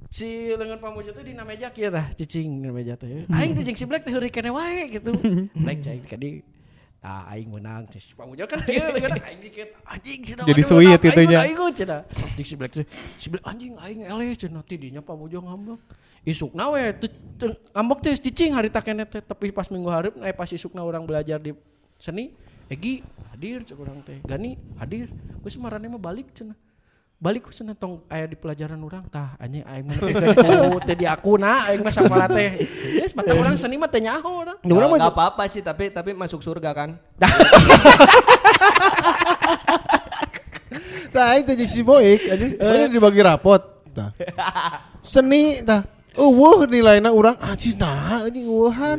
Si 0.09 0.27
lengan 0.53 0.79
pamujo 0.79 1.11
teh 1.11 1.23
dina 1.23 1.43
meja 1.43 1.71
kieu 1.71 1.87
tah 1.89 2.07
cicing 2.13 2.59
dina 2.61 2.71
meja 2.71 2.95
teh. 2.95 3.27
Aing 3.29 3.51
teh 3.53 3.63
jeung 3.63 3.75
si 3.77 3.83
Black 3.85 4.03
teh 4.03 4.11
heureui 4.11 4.31
keneh 4.31 4.51
wae 4.51 4.87
gitu. 4.89 5.11
Black 5.59 5.79
cai 5.81 5.99
kadi 6.01 6.31
Nah, 7.03 7.27
aing 7.35 7.51
menang 7.51 7.83
si 7.91 8.15
pamujo 8.15 8.47
kan 8.47 8.63
kieu 8.63 8.79
lengan 8.95 9.19
aing 9.27 9.43
dikeun 9.43 9.69
anjing 9.91 10.21
cenah 10.23 10.47
Jadi 10.47 10.63
waduh, 10.63 10.71
sweet 10.71 10.87
menang, 10.87 11.03
aing 11.03 11.11
itunya. 11.11 11.39
menang, 11.43 11.51
aing 11.51 11.75
cenah 11.75 12.01
jeung 12.39 12.47
si 12.47 12.55
Black 12.55 12.73
si 13.19 13.27
Black 13.27 13.43
anjing 13.43 13.73
aing 13.75 14.01
eleh 14.07 14.31
cenah 14.39 14.63
tidinya 14.63 15.03
pamujo 15.03 15.43
ngambek. 15.43 15.83
Isukna 16.23 16.71
we 16.71 16.95
teu- 17.03 17.19
teu- 17.43 17.59
ngambek 17.75 17.99
teh 18.07 18.15
cicing 18.23 18.55
hari 18.55 18.71
takene 18.71 19.03
teh 19.03 19.19
tapi 19.19 19.51
pas 19.51 19.67
minggu 19.67 19.91
hareup 19.91 20.15
eh 20.23 20.31
pas 20.31 20.47
isukna 20.47 20.87
orang 20.87 21.03
belajar 21.03 21.43
di 21.43 21.51
seni 21.99 22.31
Egi 22.71 23.03
hadir 23.35 23.67
cek 23.67 23.75
urang 23.75 23.99
teh 24.07 24.23
Gani 24.23 24.55
hadir. 24.79 25.11
Geus 25.43 25.59
marane 25.59 25.91
mah 25.91 25.99
balik 25.99 26.31
cenah 26.31 26.55
balik 27.23 27.47
ku 27.47 27.55
cenah 27.55 27.79
tong 27.79 28.03
aya 28.11 28.27
di 28.27 28.35
pelajaran 28.35 28.83
urang 28.83 29.07
tah 29.07 29.39
anjing 29.39 29.63
aing 29.63 29.87
mah 29.87 29.95
teh 30.83 30.99
di 30.99 31.07
akuna 31.15 31.71
aing 31.71 31.87
mah 31.87 31.95
sakola 31.95 32.27
teh 32.27 32.67
geus 32.99 33.15
mata 33.15 33.31
urang 33.39 33.55
seni 33.55 33.79
mah 33.79 33.87
teh 33.87 34.03
nyaho 34.03 34.43
urang 34.43 34.59
Ya, 34.67 34.75
urang 34.75 34.91
mah 34.91 34.99
Nggak 34.99 35.15
apa-apa 35.15 35.47
sih 35.47 35.63
tapi 35.63 35.95
tapi 35.95 36.19
masuk 36.19 36.43
surga 36.43 36.75
kan. 36.75 36.99
Tah 41.15 41.39
aing 41.39 41.47
teh 41.47 41.55
si 41.63 41.87
Boik 41.87 42.27
anjing. 42.27 42.59
Mana 42.59 42.91
dibagi 42.91 43.23
rapot. 43.23 43.63
Tah. 43.95 44.11
Seni 44.99 45.63
tah. 45.63 45.87
Eueuh 46.19 46.67
nilaina 46.67 47.15
urang 47.15 47.39
anjing 47.39 47.79
nah 47.79 48.27
anjing 48.27 48.51
eueuhan. 48.51 48.99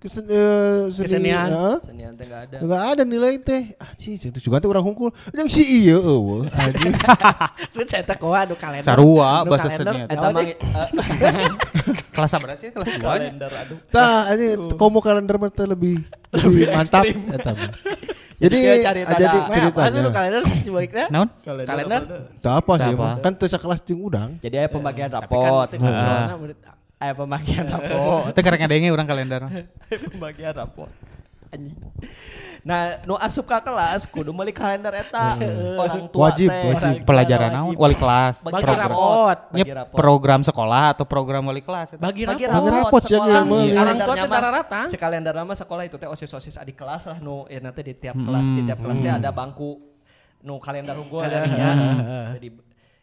Kesen, 0.00 0.24
eh, 0.32 0.88
seni, 0.88 1.12
Kesenian. 1.12 1.48
heeh. 1.52 1.76
Senian 1.84 2.12
teh 2.16 2.24
nggak 2.24 2.40
ada. 2.48 2.56
Enggak 2.64 2.82
ada 2.88 3.02
nilai 3.04 3.36
teh. 3.36 3.76
Anjing 3.76 4.16
itu 4.16 4.40
juga 4.40 4.56
teh 4.56 4.64
urang 4.64 4.80
hungkul. 4.80 5.12
Jeung 5.28 5.44
si 5.52 5.60
ieu 5.60 6.00
eueuh 6.00 6.48
anjing. 6.56 6.96
terus 7.76 7.84
saya 7.84 8.00
teh 8.08 8.16
koa 8.16 8.48
anu 8.48 8.56
kalender 8.56 8.88
Sarua, 8.88 9.44
Anu 9.44 9.52
bahasa 9.52 9.68
seni. 9.68 10.08
Eta 10.08 10.16
naon 10.16 10.40
mah 10.40 10.44
eh, 10.48 10.56
kelas 12.16 12.32
berapa 12.32 12.56
sih? 12.56 12.72
Kelas 12.72 12.88
2 12.96 13.04
kalender 13.04 13.52
aduh. 13.52 13.76
Tah 13.92 14.32
anjing 14.32 14.72
komo 14.80 15.04
kalender 15.04 15.36
mah 15.36 15.52
teh 15.52 15.68
lebih 15.68 16.00
lebih 16.32 16.72
mantap 16.72 17.04
eta 17.04 17.52
mah. 17.52 17.68
Jadi 18.40 18.56
ah, 18.72 18.96
jadi 18.96 19.04
apa 19.04 19.52
anu 19.52 20.00
ceritanya. 20.00 20.10
kalender 20.16 20.42
si 20.64 20.72
baiknya 20.72 21.12
Naon? 21.12 21.28
kalender 21.44 22.00
Tah 22.40 22.56
apa 22.56 22.72
sih? 22.80 22.96
Kan 23.20 23.32
teu 23.36 23.52
sakelas 23.52 23.84
jeung 23.84 24.00
udang. 24.00 24.40
Jadi 24.40 24.64
ada 24.64 24.72
pembagian 24.72 25.12
tapi 25.12 25.28
kan 25.28 25.68
rapot. 25.68 26.79
Aya 27.00 27.12
pembagian 27.12 27.64
rapot. 27.72 28.28
Itu 28.28 28.40
karena 28.40 28.58
ngadenge 28.60 28.88
orang 28.90 29.08
kalender. 29.08 29.40
pembagian 30.12 30.52
rapot. 30.52 30.92
Anjing. 31.50 31.74
Nah, 32.60 33.00
nu 33.02 33.16
asup 33.16 33.42
ka 33.42 33.58
kelas 33.58 34.04
kudu 34.04 34.30
meuli 34.30 34.52
kalender 34.52 34.92
eta. 34.94 35.32
Orang 35.74 36.06
tua 36.06 36.28
Wajib, 36.28 36.46
teh. 36.46 36.62
wajib. 36.70 37.02
Pelajaran 37.02 37.50
naon? 37.50 37.66
wajib. 37.72 37.80
Wali 37.80 37.96
kelas. 37.96 38.34
Bagi 38.44 38.54
Program. 38.60 38.78
rapot. 38.86 39.38
Nya 39.50 39.64
Bagi 39.64 39.72
rapot. 39.74 39.96
program 39.96 40.40
sekolah 40.44 40.84
atau 40.92 41.04
program 41.04 41.42
wali 41.42 41.58
kelas? 41.58 41.96
eta? 41.96 42.04
bagi 42.04 42.22
rapot 42.22 42.38
Bagi 42.38 42.70
rapot 42.70 43.02
sih, 43.02 43.16
sekolah. 43.16 43.32
yang 43.32 43.46
meuli. 43.48 43.72
Orang 43.72 43.96
tua 43.98 44.14
teh 44.14 44.28
rata. 44.30 44.80
Si 44.86 44.96
kalender 44.96 45.32
nama 45.34 45.54
sekolah 45.56 45.82
itu 45.82 45.96
teh 45.96 46.06
osis-osis 46.06 46.54
adik 46.54 46.76
kelas 46.76 47.02
lah 47.08 47.18
nu 47.18 47.48
ya 47.48 47.58
nanti 47.58 47.80
di 47.80 47.94
tiap 47.94 48.14
kelas 48.14 48.46
di 48.46 48.60
tiap 48.62 48.78
kelas 48.78 48.98
teh 49.00 49.10
ada 49.10 49.32
bangku 49.32 49.70
nu 50.42 50.60
kalender 50.60 50.94
unggul 50.94 51.24
jadinya. 51.32 51.70
Jadi 52.36 52.48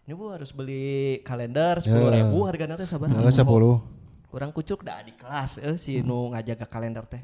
ini 0.08 0.16
bu 0.16 0.32
harus 0.32 0.56
beli 0.56 1.20
kalender 1.20 1.84
sepuluh 1.84 2.08
ribu 2.08 2.48
harganya 2.48 2.80
teh 2.80 2.88
sabar. 2.88 3.12
Heeh 3.12 3.28
10. 3.28 3.44
Orang 4.32 4.56
kucuk 4.56 4.80
dah 4.80 5.04
di 5.04 5.12
kelas 5.12 5.60
eh 5.60 5.76
si 5.76 6.00
nu 6.00 6.32
ngajaga 6.32 6.64
kalender 6.64 7.04
teh. 7.04 7.20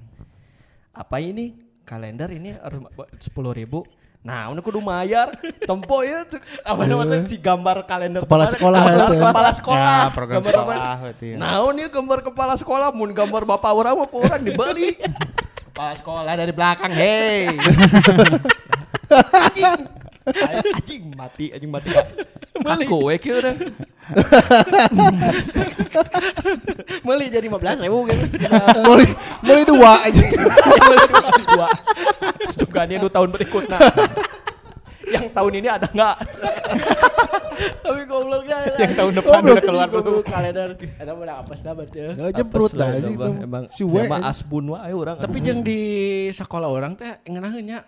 Apa 0.92 1.24
ini? 1.24 1.56
Kalender 1.88 2.28
ini 2.36 2.52
sepuluh 3.24 3.56
ribu. 3.56 3.88
Nah, 4.20 4.52
udah 4.52 4.60
kudu 4.60 4.84
mayar. 4.84 5.32
Tempo 5.72 6.04
ya 6.04 6.28
apa 6.68 6.84
namanya 6.84 7.24
si 7.24 7.40
gambar 7.40 7.88
kalender 7.88 8.28
Kepala 8.28 8.52
sekolah 8.52 8.80
gambar 8.84 9.00
ya, 9.00 9.08
teh. 9.08 9.20
kepala 9.32 9.52
sekolah. 9.56 9.80
Ya, 9.80 10.12
program 10.12 10.36
Gambar 10.44 10.52
sekolah 10.52 10.76
ya. 11.24 11.36
Nah, 11.40 11.56
ini 11.72 11.84
gambar 11.88 12.20
kepala 12.20 12.54
sekolah 12.60 12.88
mun 12.92 13.16
gambar 13.16 13.48
bapak 13.48 13.72
orang 13.72 13.96
mah 13.96 14.12
orang 14.12 14.44
dibeli. 14.44 15.00
kepala 15.72 15.96
sekolah 15.96 16.36
dari 16.36 16.52
belakang, 16.52 16.92
hei. 16.92 17.48
anjing. 19.40 19.80
Anjing 20.28 21.04
mati, 21.16 21.46
anjing 21.56 21.72
mati. 21.72 21.88
Kaku 22.64 22.98
we 23.12 23.16
kieu 23.20 23.38
urang. 23.40 23.58
Meli 27.08 27.26
jadi 27.32 27.48
15 27.48 27.84
ribu 27.84 27.98
gitu. 28.08 28.24
Meuli 28.88 29.08
meuli 29.44 29.64
dua 29.64 29.92
aja. 30.04 30.24
dua 31.48 31.68
Stugannya 32.52 32.98
dua 33.00 33.12
tahun 33.12 33.30
berikutnya 33.32 33.80
yang 35.14 35.30
tahun 35.30 35.54
ini 35.62 35.68
ada 35.70 35.88
nggak 35.94 36.16
Tapi 37.84 38.02
gobloknya. 38.10 38.58
Yang 38.82 38.94
tahun 38.98 39.14
depan 39.22 39.40
udah 39.46 39.64
keluar 39.64 39.88
tuh. 39.88 40.26
Kalender. 40.26 40.70
Eta 40.74 41.12
mah 41.14 41.22
udah 41.22 41.36
apes 41.46 41.60
dah 41.62 41.74
berarti. 41.78 41.98
ya. 42.02 42.10
Nggak 42.18 42.34
jemprut 42.34 42.72
Apes 42.74 42.80
lah 42.82 42.88
dah 42.90 43.12
itu, 43.14 43.30
emang 43.46 43.64
Si 43.70 43.84
we 43.86 44.04
sama 44.04 44.16
anjing. 44.20 44.32
asbun 44.34 44.66
wae 44.74 44.92
orang 44.92 45.16
Tapi 45.22 45.38
jeung 45.40 45.62
di 45.62 45.80
sekolah 46.34 46.68
orang 46.68 46.98
teh 46.98 47.22
ngeunaheun 47.30 47.64
nya. 47.64 47.80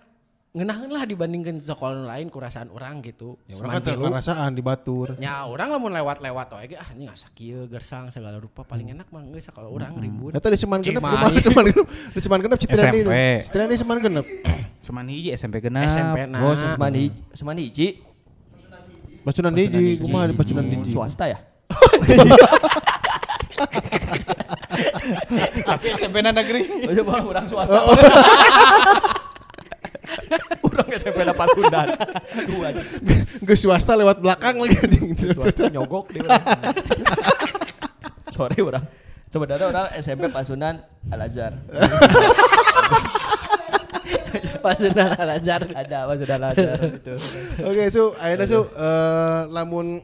Ngeunaheun 0.56 0.88
lah 0.88 1.04
dibandingkan 1.04 1.60
sekolah 1.60 2.08
lain 2.08 2.32
kurasaan 2.32 2.72
orang 2.72 3.04
gitu. 3.04 3.36
Ya 3.44 3.60
urang 3.60 3.76
kan 3.76 3.84
teu 3.84 3.92
Semantilu. 3.92 4.08
ngarasaan 4.08 4.52
di 4.56 4.64
batur. 4.64 5.20
Nya 5.20 5.44
orang 5.44 5.68
lamun 5.68 5.92
lewat-lewat 5.92 6.48
ge 6.64 6.80
ah 6.80 6.88
ini 6.96 7.12
ngasa 7.12 7.28
kieu 7.36 7.68
gersang 7.68 8.08
segala 8.08 8.40
rupa 8.40 8.64
paling 8.64 8.96
enak 8.96 9.12
mah 9.12 9.20
geus 9.28 9.52
sekolah 9.52 9.68
orang 9.68 10.00
ribut. 10.00 10.32
Eta 10.32 10.48
di 10.48 10.56
Seman 10.56 10.80
Genep, 10.80 11.04
rumah 11.04 11.28
Seman 11.36 11.64
Genep, 11.68 11.88
di 12.16 12.20
Seman 12.24 12.40
Genep 12.40 12.56
Citra 12.56 12.88
di 12.88 13.04
SMP. 13.04 13.12
Citra 13.44 13.64
di 13.68 13.76
Seman 13.76 13.98
Genep. 14.00 14.26
Cuman 14.80 15.06
hiji 15.12 15.30
SMP 15.36 15.60
genep. 15.60 15.92
SMP 15.92 16.24
nah. 16.24 16.40
Oh, 16.40 16.56
seman 16.56 16.94
hiji 16.96 17.12
seman 17.36 17.58
hiji 17.60 17.88
Bacunan 19.26 19.58
hiji, 19.58 19.98
kumaha 20.00 20.30
di 20.30 20.38
Hmm, 20.38 20.86
hiji. 20.86 20.94
swasta 20.94 21.26
ya 21.26 21.42
Tapi 25.66 25.86
SMP 25.98 26.22
negeri. 26.22 26.62
oh 26.86 26.92
iya 26.94 27.04
bang 27.04 27.26
orang 27.26 27.46
swasta 27.50 27.76
SMP 30.96 31.27
na 31.27 31.36
Pasundan. 31.36 31.88
Geus 33.44 33.60
swasta 33.62 33.94
lewat 34.00 34.24
belakang 34.24 34.55
lagi 34.58 34.79
anjing. 34.79 35.12
Swasta 35.36 35.67
nyogok 35.70 36.15
di 36.15 36.20
Sorry 38.36 38.60
orang. 38.60 38.84
Sebenarnya 39.32 39.67
orang 39.67 39.88
SMP 40.00 40.32
Pasundan 40.32 40.79
Al 41.12 41.22
Azhar. 41.27 41.53
Pasundan 44.65 45.12
Al 45.20 45.29
Azhar. 45.39 45.62
Ada 45.67 46.00
Pasundan 46.08 46.39
Al 46.39 46.48
Azhar 46.55 46.79
gitu. 46.96 47.13
Oke, 47.67 47.84
su, 47.91 48.03
ayeuna 48.20 48.46
su 48.48 48.60
eh 48.63 49.41
lamun 49.51 50.00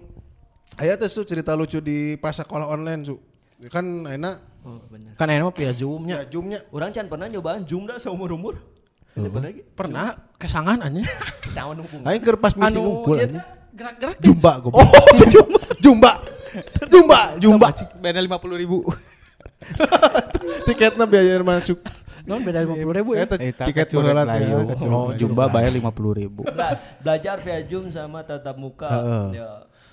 aya 0.79 0.99
teh 0.99 1.11
su 1.11 1.23
cerita 1.23 1.55
lucu 1.55 1.79
di 1.79 2.19
pas 2.19 2.35
sekolah 2.35 2.67
online 2.67 3.01
su. 3.07 3.15
Kan 3.71 4.07
ayeuna 4.07 4.51
Oh 4.61 4.77
benar. 4.93 5.17
Kan 5.17 5.25
enak 5.25 5.49
mah 5.49 5.57
via 5.57 5.73
Zoom-nya. 5.73 6.21
ya 6.21 6.29
zoomnya 6.29 6.61
Orang 6.69 6.93
can 6.93 7.09
pernah 7.09 7.25
nyobaan 7.25 7.65
Zoom 7.65 7.89
dah 7.89 7.97
seumur-umur. 7.97 8.53
Itu 8.53 8.53
pernah 8.53 8.70
lagi. 9.18 9.62
Pernah 9.75 10.06
kesangan 10.39 10.77
anjing. 10.80 11.08
Sama 11.51 11.75
nunggu. 11.75 12.01
aing 12.03 12.24
keur 12.24 12.38
pas 12.39 12.53
meeting 12.56 12.80
Anu 12.80 13.03
unggul 13.03 13.18
ieu 13.20 13.25
anjing. 13.27 13.44
gerak-gerak 13.72 14.15
Jumba 14.20 14.51
gue. 14.60 14.72
Oh, 14.72 14.86
jumba. 15.34 15.60
Jumba. 15.82 16.12
Jumba. 16.88 17.20
Jumba. 17.39 17.68
Beda 18.00 18.20
lima 18.20 18.38
puluh 18.39 18.56
ribu. 18.60 18.84
Tiketnya 20.68 21.06
biaya 21.08 21.39
masuk. 21.41 21.80
Non 22.22 22.38
beda 22.46 22.62
50 22.62 22.98
ribu 23.01 23.18
ya. 23.18 23.25
Eta 23.25 23.36
tiket 23.38 23.89
ya, 23.89 23.98
kacurug 23.98 24.94
Oh, 24.94 25.10
jumba 25.18 25.50
bayar 25.50 25.74
lima 25.74 25.89
puluh 25.89 26.13
ribu. 26.13 26.46
Bela- 26.46 26.77
belajar 27.01 27.41
via 27.41 27.60
Zoom 27.65 27.89
sama 27.89 28.22
tatap 28.22 28.56
muka. 28.62 28.86
Heeh. 28.88 29.41
Ya. 29.41 29.50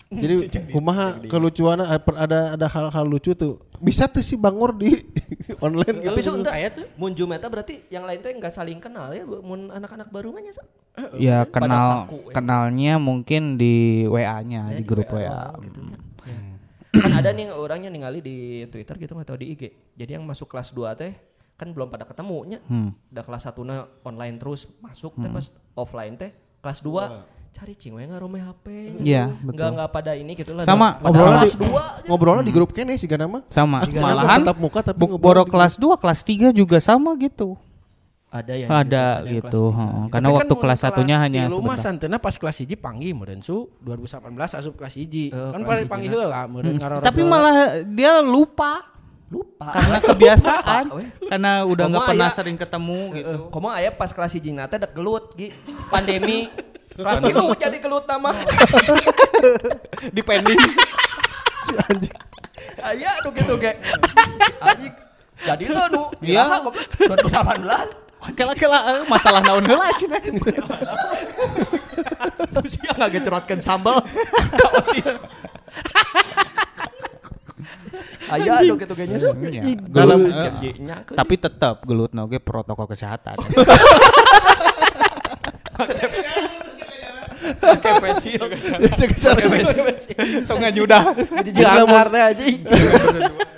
Jadi 0.25 0.35
kumaha 0.69 1.21
kelucuan 1.23 1.85
ada 1.85 2.57
ada 2.57 2.67
hal-hal 2.67 3.05
lucu 3.05 3.33
tuh. 3.33 3.61
Bisa 3.79 4.09
tuh 4.09 4.21
si 4.21 4.35
Bangor 4.35 4.73
di 4.73 4.89
online 5.65 6.01
Tapi 6.01 6.17
gitu. 6.17 6.25
so 6.25 6.35
entah 6.35 6.57
Kayak 6.57 6.71
tuh. 6.75 6.87
mun 6.97 7.13
Zoom 7.13 7.31
eta 7.31 7.47
berarti 7.47 7.85
yang 7.89 8.03
lain 8.03 8.19
teh 8.19 8.33
enggak 8.33 8.51
saling 8.51 8.79
kenal 8.79 9.13
ya 9.13 9.23
mun 9.23 9.69
anak-anak 9.69 10.09
baru 10.09 10.33
mah 10.33 10.41
so. 10.49 10.65
Ya 11.15 11.45
Pada 11.45 11.53
kenal 11.55 11.87
kaku, 12.03 12.19
ya. 12.25 12.35
kenalnya 12.35 12.95
mungkin 12.97 13.55
di 13.55 13.75
WA-nya 14.05 14.73
di 14.73 14.83
grup 14.83 15.07
Oh, 15.09 15.17
WA. 15.17 15.55
gitu 15.61 15.79
ya. 16.25 16.41
kan 16.99 17.13
ada 17.15 17.31
nih 17.31 17.53
orangnya 17.53 17.87
ningali 17.87 18.19
di 18.19 18.37
Twitter 18.67 18.97
gitu 18.97 19.13
atau 19.15 19.37
di 19.37 19.53
IG. 19.53 19.63
Jadi 19.95 20.11
yang 20.11 20.25
masuk 20.25 20.49
kelas 20.49 20.73
2 20.73 20.89
teh 20.95 21.13
kan 21.55 21.69
belum 21.69 21.87
pada 21.87 22.03
ketemunya. 22.03 22.59
Hmm. 22.65 22.97
Udah 23.13 23.23
kelas 23.23 23.45
1 23.45 23.61
na 23.61 23.75
online 24.03 24.41
terus 24.41 24.67
masuk 24.81 25.15
teh 25.15 25.29
pas 25.29 25.47
offline 25.77 26.17
teh 26.17 26.33
kelas 26.59 26.81
2 26.81 27.38
cari 27.59 27.75
cing 27.75 27.91
we 27.91 28.07
ngarome 28.07 28.39
HP. 28.39 28.67
Iya, 29.03 29.35
betul. 29.35 29.75
enggak 29.75 29.91
pada 29.91 30.13
ini 30.15 30.33
gitu 30.33 30.55
lah. 30.55 30.63
Sama, 30.63 30.95
Pada 30.95 31.11
Ngobrolnya 31.11 31.43
kelas 31.43 31.53
di, 31.53 31.67
2 31.67 31.91
ngobrolnya 32.09 32.45
di 32.47 32.53
grup 32.55 32.71
kene 32.71 32.95
sih 32.95 33.11
nama. 33.11 33.43
Sama. 33.51 33.83
Ah, 33.83 33.91
Malahan 33.91 34.41
tatap 34.41 34.57
muka 34.57 34.81
tapi 34.81 35.03
ngobrol 35.03 35.19
boro 35.19 35.43
di- 35.43 35.51
kelas 35.51 35.75
2, 35.75 35.99
kelas 35.99 36.21
3 36.23 36.55
juga 36.55 36.79
sama 36.79 37.19
gitu. 37.19 37.59
ada 38.29 38.53
ya 38.53 38.69
Ada 38.69 39.25
gitu, 39.25 39.73
tiga. 39.73 40.13
Karena 40.13 40.29
Tapi 40.29 40.37
waktu 40.37 40.53
kan 40.53 40.61
kelas 40.63 40.79
satunya 40.79 41.17
hanya 41.17 41.49
tilu 41.49 41.59
mah 41.59 41.75
sebentar. 41.75 41.97
santena 41.97 42.17
pas 42.21 42.37
kelas 42.37 42.57
1 42.61 42.77
panggih 42.77 43.17
meureun 43.17 43.41
su 43.41 43.73
2018 43.81 44.37
asup 44.55 44.77
kelas 44.77 44.95
1. 44.95 45.33
Eh, 45.33 45.33
kan 45.33 45.65
hiji 45.89 46.07
na. 46.07 46.13
heula 46.13 46.41
meureun 46.45 46.77
ngaroro. 46.77 47.01
Tapi 47.01 47.21
malah 47.25 47.57
dia 47.89 48.21
lupa 48.21 48.85
lupa 49.29 49.73
karena 49.73 49.99
kebiasaan, 50.09 50.85
karena 51.25 51.53
udah 51.65 51.85
nggak 51.85 52.05
pernah 52.07 52.29
sering 52.29 52.57
ketemu 52.57 53.01
gitu. 53.13 53.29
Eh, 53.29 53.49
Komo 53.49 53.69
aya 53.69 53.89
pas 53.91 54.13
kelas 54.13 54.33
hiji 54.33 54.53
nate 54.53 54.77
dek 54.77 54.93
gelut 54.93 55.33
Gi. 55.33 55.49
pandemi 55.89 56.49
kelas 56.99 57.19
itu 57.23 57.43
jadi 57.57 57.79
gelut 57.79 58.05
nama 58.05 58.31
Depending. 60.17 60.59
Si 61.63 61.75
anjing. 61.79 62.17
aya 62.81 63.11
nu 63.23 63.31
gitu 63.33 63.55
ge 63.55 63.73
anjing 64.61 64.95
jadi 65.39 65.65
tuh 65.65 65.87
nu 65.89 66.03
Iya. 66.21 66.59
iya 66.59 66.59
2018 67.07 68.35
Kela-kela 68.35 68.79
eh, 68.93 69.07
masalah 69.07 69.39
naon 69.41 69.63
heula 69.63 69.95
cenah. 69.95 70.19
Sia 72.67 72.91
nggak 72.93 73.11
gecerotkan 73.15 73.63
sambal 73.63 74.03
ka 74.53 74.67
osis 74.77 75.15
aya 78.29 78.61
nu 78.61 78.75
gitu 78.75 78.93
ge 78.93 79.05
nya 79.07 79.17
so 79.17 79.31
Iya. 79.33 79.63
dalam 79.87 80.19
Gelut, 80.21 80.35
eh, 80.35 80.51
janjinya 80.51 80.97
tapi 81.09 81.35
tetap 81.39 81.81
gelut 81.83 82.11
oge 82.13 82.39
protokol 82.39 82.87
kesehatan. 82.87 83.39
pakai 87.75 87.93
facial 88.01 88.47
Cek 88.97 89.11
cara 89.19 89.41
Tong 90.45 90.59
ngajudah. 90.59 91.03
Jadi 91.43 91.51
jangkar 91.53 92.07
teh 92.09 92.23
anjing. 92.23 92.59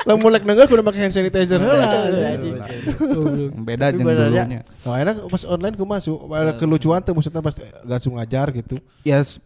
lamun 0.01 0.33
lek 0.33 0.49
nenggel 0.49 0.65
kudu 0.65 0.81
make 0.81 0.97
hand 0.97 1.13
sanitizer 1.13 1.61
heula. 1.61 1.87
Beda 3.61 3.93
Tapi 3.93 4.01
jeung 4.01 4.09
ya. 4.09 4.15
dulunya. 4.17 4.61
Nah, 4.83 4.97
enak 4.97 5.17
pas 5.29 5.43
online 5.45 5.77
kumaha 5.77 6.01
su 6.01 6.17
ada 6.33 6.57
kelucuan 6.57 7.05
tuh 7.05 7.13
maksudnya 7.13 7.45
pas 7.45 7.55
langsung 7.85 8.17
ngajar 8.17 8.49
gitu. 8.57 8.81
Ya 9.05 9.21
s- 9.21 9.39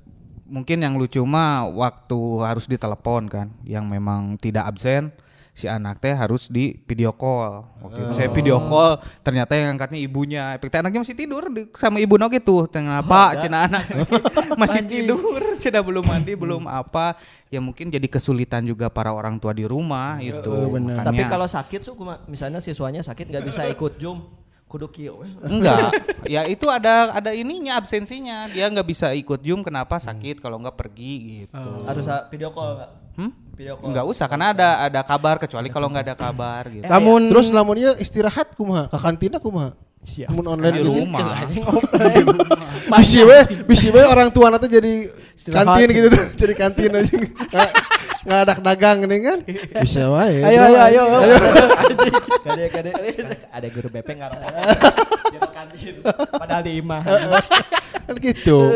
mungkin 0.47 0.79
yang 0.79 0.95
lucu 0.95 1.19
mah 1.27 1.67
waktu 1.67 2.19
harus 2.45 2.71
ditelepon 2.71 3.27
kan, 3.27 3.47
yang 3.67 3.89
memang 3.89 4.39
tidak 4.39 4.69
absen 4.71 5.11
si 5.55 5.71
anak 5.71 6.03
teh 6.03 6.11
harus 6.11 6.51
di 6.51 6.75
video 6.83 7.15
call. 7.15 7.63
Waktu 7.79 7.99
itu 8.03 8.13
saya 8.13 8.29
video 8.29 8.59
call, 8.59 8.99
ternyata 9.23 9.55
yang 9.55 9.79
angkatnya 9.79 10.03
ibunya. 10.03 10.59
Efek 10.59 10.67
teh 10.67 10.83
anaknya 10.83 11.07
masih 11.07 11.15
tidur 11.15 11.47
di- 11.47 11.71
sama 11.79 12.03
ibu 12.03 12.19
no 12.19 12.27
gitu. 12.27 12.67
Kenapa 12.67 13.39
cina 13.39 13.71
anak 13.71 13.87
masih 14.61 14.83
tidur, 14.83 15.39
cina 15.63 15.79
belum 15.79 16.03
mandi, 16.03 16.35
belum 16.35 16.67
apa. 16.67 17.15
Ya 17.55 17.63
mungkin 17.63 17.87
jadi 17.87 18.03
kesulitan 18.05 18.67
juga 18.67 18.91
para 18.91 19.15
orang 19.15 19.39
tua 19.39 19.55
di 19.55 19.63
rumah 19.63 20.19
itu. 20.19 20.51
Makanya- 20.51 21.07
tapi 21.07 21.23
kalau 21.23 21.47
sakit 21.47 21.87
su 21.87 21.95
misalnya 22.27 22.59
siswanya 22.59 23.07
sakit 23.07 23.31
nggak 23.31 23.47
bisa 23.47 23.63
ikut 23.71 23.95
zoom 23.97 24.27
kudu 24.67 24.91
kieu 24.91 25.23
we. 25.23 25.31
Enggak, 25.47 25.95
ya 26.35 26.43
itu 26.51 26.67
ada 26.67 27.15
ada 27.15 27.31
ininya 27.31 27.79
absensinya. 27.79 28.51
Dia 28.51 28.67
nggak 28.67 28.89
bisa 28.91 29.15
ikut 29.15 29.39
Zoom 29.39 29.63
kenapa 29.63 30.03
sakit 30.03 30.43
kalau 30.43 30.59
nggak 30.59 30.75
pergi 30.75 31.47
gitu. 31.47 31.71
harus 31.87 32.11
ah, 32.11 32.27
video 32.27 32.51
call 32.51 32.83
nggak 32.83 33.04
Hmm? 33.15 33.31
video 33.55 33.79
call 33.79 33.87
Enggak 33.91 34.05
usah 34.11 34.27
karena 34.27 34.51
ada 34.51 34.69
ada 34.91 35.01
kabar 35.07 35.39
kecuali 35.39 35.69
kalau 35.71 35.87
nggak 35.87 36.05
ada 36.11 36.17
kabar 36.19 36.67
gitu. 36.71 36.85
Lamun 36.91 37.31
Terus 37.31 37.49
lamunnya 37.55 37.95
istirahat 38.03 38.59
kumaha? 38.59 38.91
Ke 38.91 38.99
kantina 38.99 39.39
kumaha? 39.39 39.79
Siap. 40.05 40.29
Lamun 40.29 40.47
online 40.59 40.75
Di 40.75 40.81
gitu. 40.85 40.91
rumah. 40.91 41.29
Bisi 42.93 43.21
we, 43.25 43.39
bisi 43.65 43.89
we 43.89 44.03
orang 44.05 44.29
tua 44.29 44.53
nanti 44.53 44.69
jadi 44.69 45.09
Istirahat. 45.33 45.65
kantin 45.65 45.89
gitu 45.97 46.09
tuh, 46.13 46.25
jadi 46.45 46.53
kantin 46.59 46.91
aja. 46.93 47.15
Nggak- 48.25 48.41
Nggak 48.41 48.41
ada 48.41 48.55
dagang 48.65 48.99
nih 49.05 49.21
kan? 49.21 49.39
Bisa 49.85 50.03
wae. 50.09 50.41
Ayo 50.41 50.61
ayo 50.65 50.81
ayo. 50.83 51.03
Kade 52.41 52.65
kade 52.69 52.91
ada 53.47 53.67
guru 53.69 53.89
BP. 53.91 54.09
Jadi 54.11 55.49
kantin 55.51 55.95
padahal 56.33 56.63
di 56.63 56.73
imah. 56.79 57.03
Kan 58.05 58.21
gitu. 58.21 58.69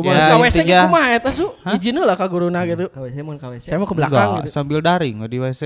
Ya, 0.00 0.32
KWC 0.32 0.64
intinya- 0.64 0.88
kumaha 0.88 1.08
eta 1.12 1.28
su? 1.28 1.52
Izin 1.70 2.00
lah 2.00 2.16
ka 2.16 2.24
guruna 2.24 2.64
gitu. 2.64 2.88
KWC 2.88 3.16
mun 3.20 3.36
KWC. 3.36 3.66
Saya 3.66 3.76
mau 3.76 3.84
ke 3.84 3.92
belakang 3.92 4.40
gitu. 4.40 4.48
sambil 4.48 4.80
daring 4.80 5.20
nggak 5.20 5.28
di 5.28 5.38
WC. 5.38 5.62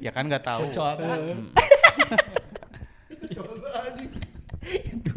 ya 0.04 0.10
kan 0.10 0.24
nggak 0.24 0.40
tahu. 0.40 0.64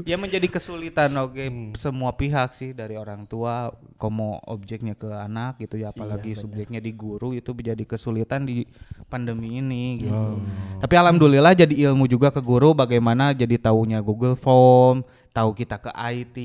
Ya 0.08 0.16
menjadi 0.16 0.48
kesulitan 0.48 1.12
oke 1.20 1.76
semua 1.76 2.16
pihak 2.16 2.56
sih 2.56 2.72
dari 2.72 2.96
orang 2.96 3.28
tua 3.28 3.76
komo 4.00 4.40
objeknya 4.48 4.96
ke 4.96 5.12
anak 5.12 5.60
gitu 5.60 5.84
ya 5.84 5.92
apalagi 5.92 6.32
subjeknya 6.32 6.80
di 6.80 6.96
guru 6.96 7.36
itu 7.36 7.52
menjadi 7.52 7.84
kesulitan 7.84 8.48
di 8.48 8.64
pandemi 9.12 9.60
ini 9.60 10.08
gitu. 10.08 10.40
Tapi 10.80 10.96
alhamdulillah 10.96 11.52
jadi 11.52 11.92
ilmu 11.92 12.08
juga 12.08 12.32
ke 12.32 12.40
guru 12.40 12.72
bagaimana 12.72 13.36
jadi 13.36 13.60
taunya 13.60 14.00
Google 14.00 14.40
Form, 14.40 15.04
tahu 15.38 15.54
kita 15.54 15.78
ke 15.78 15.92
IT 15.94 16.38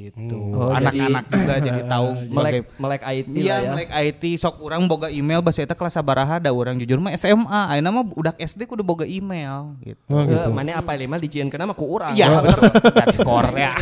gitu. 0.00 0.36
Oh, 0.50 0.72
Anak-anak 0.72 1.28
juga 1.28 1.54
jadi 1.60 1.82
tahu 1.92 2.08
melek 2.26 2.64
melek 2.74 3.02
IT 3.04 3.28
Iya, 3.30 3.44
lah 3.44 3.58
ya. 3.58 3.70
melek 3.70 3.90
IT 3.92 4.22
sok 4.36 4.56
orang 4.62 4.84
boga 4.84 5.08
email 5.08 5.38
bahasa 5.38 5.60
eta 5.60 5.72
kelas 5.72 5.92
sabaraha 5.92 6.40
da 6.40 6.48
urang 6.48 6.76
jujur 6.76 6.96
mah 6.96 7.12
SMA, 7.12 7.44
ayeuna 7.68 7.92
mah 7.92 8.08
udah 8.08 8.32
SD 8.34 8.64
kudu 8.64 8.80
boga 8.80 9.04
email 9.04 9.76
gitu. 9.82 10.00
Oh, 10.08 10.20
Eh, 10.20 10.32
gitu. 10.32 10.48
Mana 10.48 10.80
apa 10.80 10.92
lima 10.94 11.16
dijieun 11.16 11.46
kenapa 11.46 11.72
ku 11.72 11.84
urang. 11.86 12.10
Iya, 12.10 12.40
dan 12.88 13.08
skor 13.10 13.52
ya. 13.52 13.76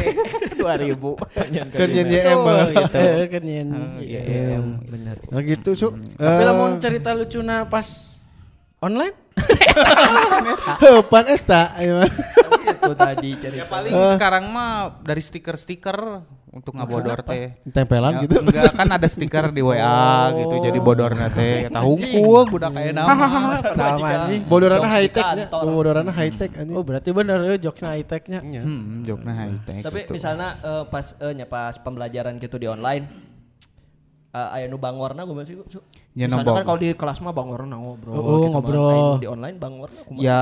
2000. 0.57 0.59
Kan 1.71 1.89
nyen 1.89 2.07
YM 2.09 2.39
mah. 2.39 2.67
gitu. 2.67 2.97
Eh 2.97 3.27
kan 3.29 3.43
yen. 3.45 3.69
Iya, 3.99 4.21
iya. 4.21 4.59
Bener. 4.83 5.17
Nah 5.27 5.43
gitu 5.43 5.71
su. 5.73 5.95
Tapi 6.17 6.19
Eh, 6.19 6.45
lamun 6.45 6.79
cerita 6.79 7.13
lucuna 7.13 7.63
pas 7.65 8.19
online 8.79 9.15
Heupan 10.83 11.25
eta 11.29 11.77
ayo 11.77 12.01
mah. 12.01 12.11
Itu 12.87 12.95
tadi 12.95 13.31
cerita. 13.35 13.59
Ya 13.59 13.67
paling 13.67 13.93
sekarang 14.15 14.45
mah 14.49 15.03
dari 15.03 15.19
stiker-stiker 15.19 15.99
untuk 16.49 16.73
ngabodor 16.73 17.21
teh. 17.21 17.53
Tempelan 17.69 18.17
Ya, 18.17 18.21
gitu. 18.25 18.41
Enggak 18.41 18.73
kan 18.73 18.89
ada 18.89 19.05
stiker 19.05 19.53
di 19.53 19.61
WA 19.61 20.33
gitu 20.33 20.55
jadi 20.65 20.79
bodorna 20.81 21.29
teh 21.29 21.69
eta 21.69 21.81
hungkul 21.85 22.49
budak 22.49 22.73
aya 22.73 22.97
nama. 22.97 23.13
padahal 23.61 23.97
mah 24.01 24.11
anjing. 24.25 24.43
Bodorana 24.49 24.89
high 24.89 25.11
tech 25.13 25.27
nya. 25.37 25.47
Bodorana 25.53 26.13
high 26.15 26.33
tech 26.33 26.51
anjing. 26.57 26.77
Oh 26.77 26.81
berarti 26.81 27.11
bener 27.13 27.39
ya 27.45 27.57
jokesnya 27.61 27.89
high 27.93 28.07
tech-nya. 28.07 28.41
Hmm, 28.41 29.05
jokna 29.05 29.33
high 29.35 29.59
tech. 29.69 29.83
Tapi 29.85 29.99
gitu. 30.07 30.17
misalnya 30.17 30.57
eh, 30.63 30.85
pas 30.89 31.07
eh, 31.19 31.33
nya 31.37 31.45
pas 31.45 31.77
pembelajaran 31.77 32.41
gitu 32.41 32.57
di 32.57 32.67
online 32.67 33.05
eh, 34.33 34.55
aya 34.55 34.65
nu 34.69 34.81
bangorna 34.81 35.25
gue 35.25 35.37
masih. 35.37 35.55
Ya, 36.17 36.25
Misalnya 36.27 36.49
kan 36.49 36.57
bang- 36.57 36.67
kalau 36.67 36.79
di 36.81 36.89
kelas 36.93 37.19
mah 37.21 37.33
bangorna 37.33 37.77
ngobrol. 37.77 38.15
Oh, 38.17 38.25
gitu 38.25 38.49
ngobrol. 38.49 39.21
Di 39.21 39.29
online 39.29 39.57
bangorna 39.61 40.01
kumaha? 40.05 40.25
ya 40.25 40.41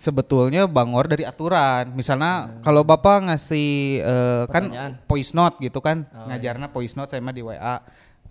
sebetulnya 0.00 0.64
bangor 0.64 1.12
dari 1.12 1.28
aturan. 1.28 1.92
Misalnya 1.92 2.64
kalau 2.64 2.80
Bapak 2.80 3.28
ngasih 3.28 4.00
eh, 4.00 4.44
kan 4.48 4.96
voice 5.04 5.36
note 5.36 5.60
gitu 5.60 5.84
kan, 5.84 6.08
ngajarnya 6.08 6.72
voice 6.72 6.96
note 6.96 7.12
saya 7.12 7.20
mah 7.20 7.36
di 7.36 7.44
WA 7.44 7.76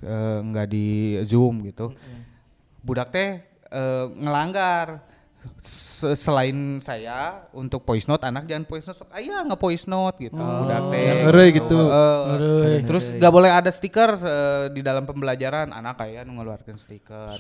eh, 0.02 0.38
nggak 0.42 0.68
di 0.74 1.22
Zoom 1.22 1.62
gitu. 1.70 1.94
Budak 2.82 3.14
teh 3.14 3.46
eh, 3.70 4.06
ngelanggar 4.18 5.06
selain 6.16 6.80
saya 6.80 7.48
untuk 7.52 7.84
voice 7.84 8.08
note 8.08 8.24
anak 8.24 8.48
jangan 8.48 8.64
voice 8.64 8.88
note 8.88 8.98
sok 9.04 9.12
aya 9.12 9.44
nge 9.44 9.58
voice 9.60 9.86
note 9.92 10.18
gitu 10.20 10.40
budak 10.40 10.84
teh 10.92 11.04
Yang 11.04 11.20
ngeri 11.28 11.48
gitu. 11.60 11.80
Eh, 11.80 12.80
terus 12.88 13.06
nggak 13.12 13.34
boleh 13.34 13.52
ada 13.52 13.70
stiker 13.72 14.10
eh, 14.20 14.66
di 14.72 14.82
dalam 14.84 15.04
pembelajaran 15.04 15.72
anak 15.72 16.00
kayak 16.00 16.28
mengeluarkan 16.28 16.76
stiker 16.80 17.32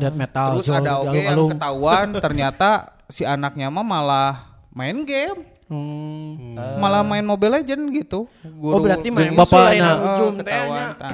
death 0.00 0.16
metal. 0.16 0.60
Terus 0.60 0.72
ada 0.72 1.00
oke 1.00 1.12
yang 1.12 1.36
alung-alung. 1.36 1.50
ketahuan 1.56 2.06
ternyata 2.16 2.70
si 3.08 3.28
anaknya 3.28 3.68
mah 3.68 3.84
malah 3.84 4.51
main 4.72 5.04
game. 5.04 5.40
Hmm. 5.72 6.52
Malah 6.56 7.00
main 7.00 7.24
Mobile 7.24 7.60
Legend 7.60 7.88
gitu. 7.96 8.28
Oh 8.44 8.76
berarti 8.76 9.08
main 9.08 9.32
bapaknya 9.32 9.96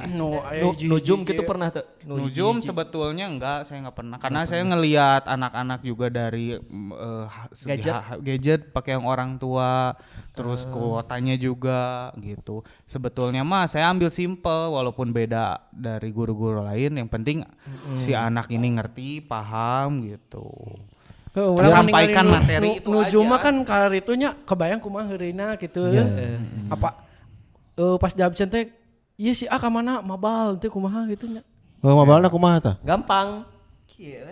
Eh, 0.03 0.11
nujum 0.19 0.75
nujum 0.91 1.19
gitu 1.23 1.43
pernah 1.47 1.71
tuh. 1.71 1.87
Nujum 2.03 2.59
sebetulnya 2.59 3.31
enggak, 3.31 3.71
saya 3.71 3.87
nggak 3.87 3.95
pernah. 3.99 4.17
Karena 4.19 4.43
saya 4.51 4.67
ngelihat 4.67 5.31
anak-anak 5.31 5.81
juga 5.87 6.11
dari 6.11 6.59
eh, 6.59 7.27
segi 7.55 7.79
Gadget. 7.79 7.95
gadget 8.23 8.61
pakai 8.75 8.99
yang 8.99 9.07
orang 9.07 9.39
tua, 9.39 9.95
terus 10.35 10.67
kuotanya 10.67 11.39
juga 11.39 12.11
gitu. 12.19 12.67
Sebetulnya 12.83 13.47
mah 13.47 13.71
saya 13.71 13.91
ambil 13.95 14.11
simple 14.11 14.75
walaupun 14.75 15.15
beda 15.15 15.71
dari 15.71 16.11
guru-guru 16.11 16.67
lain. 16.67 16.99
Yang 16.99 17.11
penting 17.15 17.39
si 17.95 18.11
anak 18.11 18.51
ini 18.51 18.75
ngerti, 18.75 19.23
paham 19.23 20.03
gitu. 20.03 20.51
Urang 21.41 21.71
Sampaikan 21.71 22.25
nu- 22.25 22.35
materi 22.35 22.63
nu- 22.63 22.77
itu 22.77 22.89
Nujum 22.89 23.23
aja. 23.23 23.31
mah 23.31 23.39
kan 23.39 23.55
karitunya 23.63 24.31
kebayang 24.43 24.81
kumaha 24.81 25.07
heureuina 25.07 25.55
gitu. 25.55 25.87
Apa 26.69 26.99
eh, 27.75 27.97
pas 27.97 28.11
di 28.11 28.23
absen 28.23 28.49
teh 28.49 28.75
Iya 29.19 29.35
sih 29.35 29.49
ah 29.51 29.59
mana 29.67 29.99
mabal 29.99 30.55
teh 30.55 30.71
kumaha 30.71 31.03
gitu 31.11 31.27
nya. 31.27 31.43
Oh, 31.83 31.95
mabalna 31.95 32.31
kumaha 32.31 32.63
tah? 32.63 32.75
Gampang. 32.83 33.43
Kieu. 33.91 34.23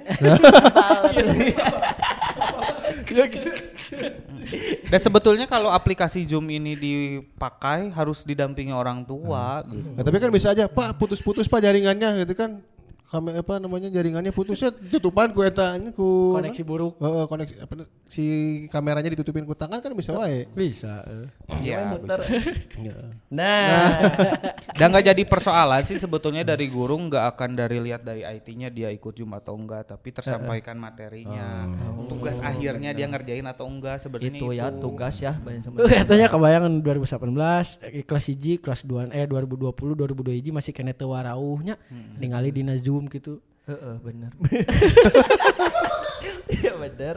Dan 4.87 5.01
sebetulnya 5.03 5.51
kalau 5.51 5.75
aplikasi 5.75 6.23
Zoom 6.23 6.47
ini 6.47 6.79
dipakai 6.79 7.91
harus 7.91 8.23
didampingi 8.23 8.71
orang 8.71 9.03
tua 9.03 9.67
gitu. 9.67 9.91
Nah, 9.91 10.03
tapi 10.07 10.17
kan 10.23 10.31
bisa 10.31 10.55
aja, 10.55 10.71
Pak, 10.71 10.95
putus-putus 10.95 11.51
Pak 11.51 11.59
jaringannya 11.59 12.23
gitu 12.23 12.35
kan. 12.39 12.63
Kami 13.07 13.39
apa 13.39 13.63
namanya 13.63 13.87
jaringannya 13.87 14.35
putusnya 14.35 14.75
tutupan 14.75 15.31
ku 15.31 15.47
eta 15.47 15.79
ku 15.95 16.35
Koneksi 16.35 16.63
buruk. 16.67 16.99
Heeh, 16.99 17.25
koneksi 17.31 17.55
apa 17.63 17.73
si 18.11 18.25
kameranya 18.67 19.15
ditutupin 19.15 19.47
ku 19.47 19.55
tangan 19.55 19.79
kan 19.79 19.95
bisa 19.95 20.11
wae. 20.11 20.51
Bisa. 20.59 21.07
Iya, 21.63 21.95
bisa. 22.03 22.19
Nah, 23.31 24.03
Dan 24.79 24.93
nggak 24.93 25.07
jadi 25.15 25.23
persoalan 25.23 25.87
sih 25.87 25.97
sebetulnya 25.97 26.43
dari 26.43 26.67
guru 26.67 26.99
nggak 27.07 27.25
akan 27.37 27.51
dari 27.55 27.79
lihat 27.81 28.03
dari 28.03 28.27
IT-nya 28.27 28.69
dia 28.75 28.91
ikut 28.91 29.15
Zoom 29.15 29.33
atau 29.39 29.55
enggak, 29.55 29.87
tapi 29.95 30.11
tersampaikan 30.11 30.77
materinya. 30.77 31.65
Tugas 32.11 32.43
akhirnya 32.43 32.91
dia 32.91 33.07
ngerjain 33.07 33.47
atau 33.47 33.67
enggak 33.71 34.03
sebenarnya 34.03 34.35
itu 34.35 34.47
ya 34.51 34.69
tugas 34.73 35.15
ya 35.21 35.33
banyak 35.37 35.63
sama. 35.63 35.77
Eh, 35.87 36.01
Katanya 36.03 36.27
kebayangan 36.31 36.73
2018 36.83 37.87
eh, 37.87 38.05
kelas 38.05 38.25
1 38.31 38.63
kelas 38.63 38.81
2 38.83 39.15
eh 39.15 39.27
2020 39.27 39.73
2021 39.75 40.57
masih 40.57 40.73
kena 40.75 40.93
teu 40.97 41.13
warauhnya 41.13 41.77
ningali 42.17 42.51
dina 42.51 42.75
Zoom 42.79 42.96
gitu. 43.07 43.45
Heeh, 43.67 43.95
bener. 44.01 44.33
Iya 46.47 46.73
bener. 46.79 47.17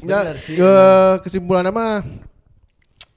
Ya, 0.00 0.24
Bener 0.24 0.36
sih. 0.36 0.56
ke 0.56 0.72
kesimpulannya 1.24 1.72
mah 1.72 2.00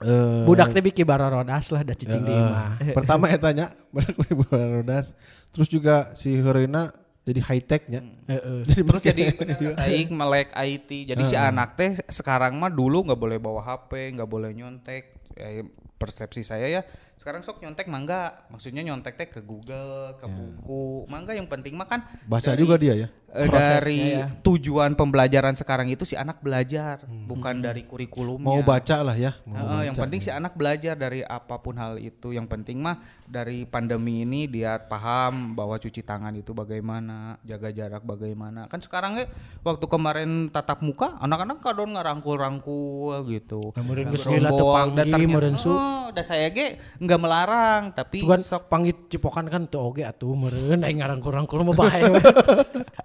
eh 0.03 0.43
Budak 0.43 0.75
teh 0.75 0.83
bikin 0.83 1.07
rodas 1.07 1.71
lah 1.71 1.81
da 1.81 1.95
cicing 1.95 2.23
di 2.23 2.31
imah. 2.31 2.75
pertama 2.91 3.31
ya 3.31 3.39
tanya 3.39 3.71
rodas 4.51 5.15
terus 5.55 5.71
juga 5.71 6.11
si 6.13 6.35
Herina 6.35 6.91
jadi 7.23 7.39
high 7.39 7.63
technya 7.63 8.03
Heeh. 8.27 8.67
Terus 8.67 8.99
jadi 9.01 9.31
baik 9.79 10.11
melek 10.11 10.51
IT. 10.51 10.89
Jadi 11.07 11.23
si 11.23 11.39
anak 11.39 11.79
teh 11.79 11.95
sekarang 12.11 12.59
mah 12.59 12.67
dulu 12.67 13.07
nggak 13.07 13.15
boleh 13.15 13.39
bawa 13.39 13.63
HP, 13.63 14.19
nggak 14.19 14.27
boleh 14.27 14.51
nyontek. 14.51 15.31
Eh, 15.39 15.63
persepsi 15.95 16.43
saya 16.43 16.67
ya 16.67 16.81
sekarang 17.23 17.39
sok 17.39 17.63
nyontek 17.63 17.87
mangga. 17.87 18.43
Maksudnya 18.51 18.83
nyontek 18.83 19.15
teh 19.15 19.31
ke 19.31 19.39
Google 19.39 20.19
ke 20.19 20.27
buku. 20.27 21.07
Mangga 21.07 21.31
yang 21.31 21.47
penting 21.47 21.71
mah 21.73 21.87
kan 21.87 22.03
baca 22.27 22.43
dari- 22.43 22.59
juga 22.59 22.75
dia 22.75 22.99
ya 22.99 23.07
Prosesnya 23.33 23.81
dari 23.81 23.99
ya. 24.13 24.29
tujuan 24.45 24.93
pembelajaran 24.93 25.57
sekarang 25.57 25.89
itu 25.89 26.05
si 26.05 26.13
anak 26.13 26.45
belajar 26.45 27.01
bukan 27.25 27.65
dari 27.65 27.81
kurikulumnya. 27.81 28.45
mau 28.45 28.61
baca 28.61 29.01
lah 29.01 29.17
ya 29.17 29.33
mau 29.49 29.81
yang 29.81 29.97
baca. 29.97 30.05
penting 30.05 30.21
si 30.21 30.29
anak 30.29 30.53
belajar 30.53 30.93
dari 30.93 31.25
apa 31.25 31.57
pun 31.57 31.73
hal 31.81 31.97
itu. 31.97 32.29
Yang 32.29 32.45
penting 32.53 32.77
mah 32.77 33.01
dari 33.25 33.65
pandemi 33.65 34.21
ini 34.21 34.45
dia 34.45 34.77
paham 34.77 35.57
bahwa 35.57 35.81
cuci 35.81 36.05
tangan 36.05 36.29
itu 36.37 36.53
bagaimana, 36.53 37.41
jaga 37.41 37.73
jarak 37.73 38.05
bagaimana. 38.05 38.69
Kan 38.69 38.85
sekarang 38.85 39.17
ya 39.17 39.25
waktu 39.65 39.85
kemarin 39.89 40.53
tatap 40.53 40.85
muka, 40.85 41.17
anak-anak 41.17 41.57
kadon 41.65 41.97
ngarangkul-rangkul 41.97 43.17
gitu. 43.33 43.73
Kemudian 43.73 44.13
geus 44.13 44.29
meureun 44.29 45.57
su. 45.57 45.73
Oh, 45.73 46.13
saya 46.21 46.53
ge 46.53 46.77
nggak 47.01 47.19
melarang, 47.19 47.81
tapi 47.97 48.21
Cuman 48.21 48.37
sok 48.37 48.69
panggil 48.69 48.93
cipokan 49.09 49.49
kan 49.49 49.65
teu 49.65 49.81
oge 49.81 50.05
atuh 50.05 50.37
meureun 50.37 50.85
aing 50.85 51.01
ngarangkul-rangkul 51.01 51.65
mah 51.65 51.75
bae. 51.75 52.01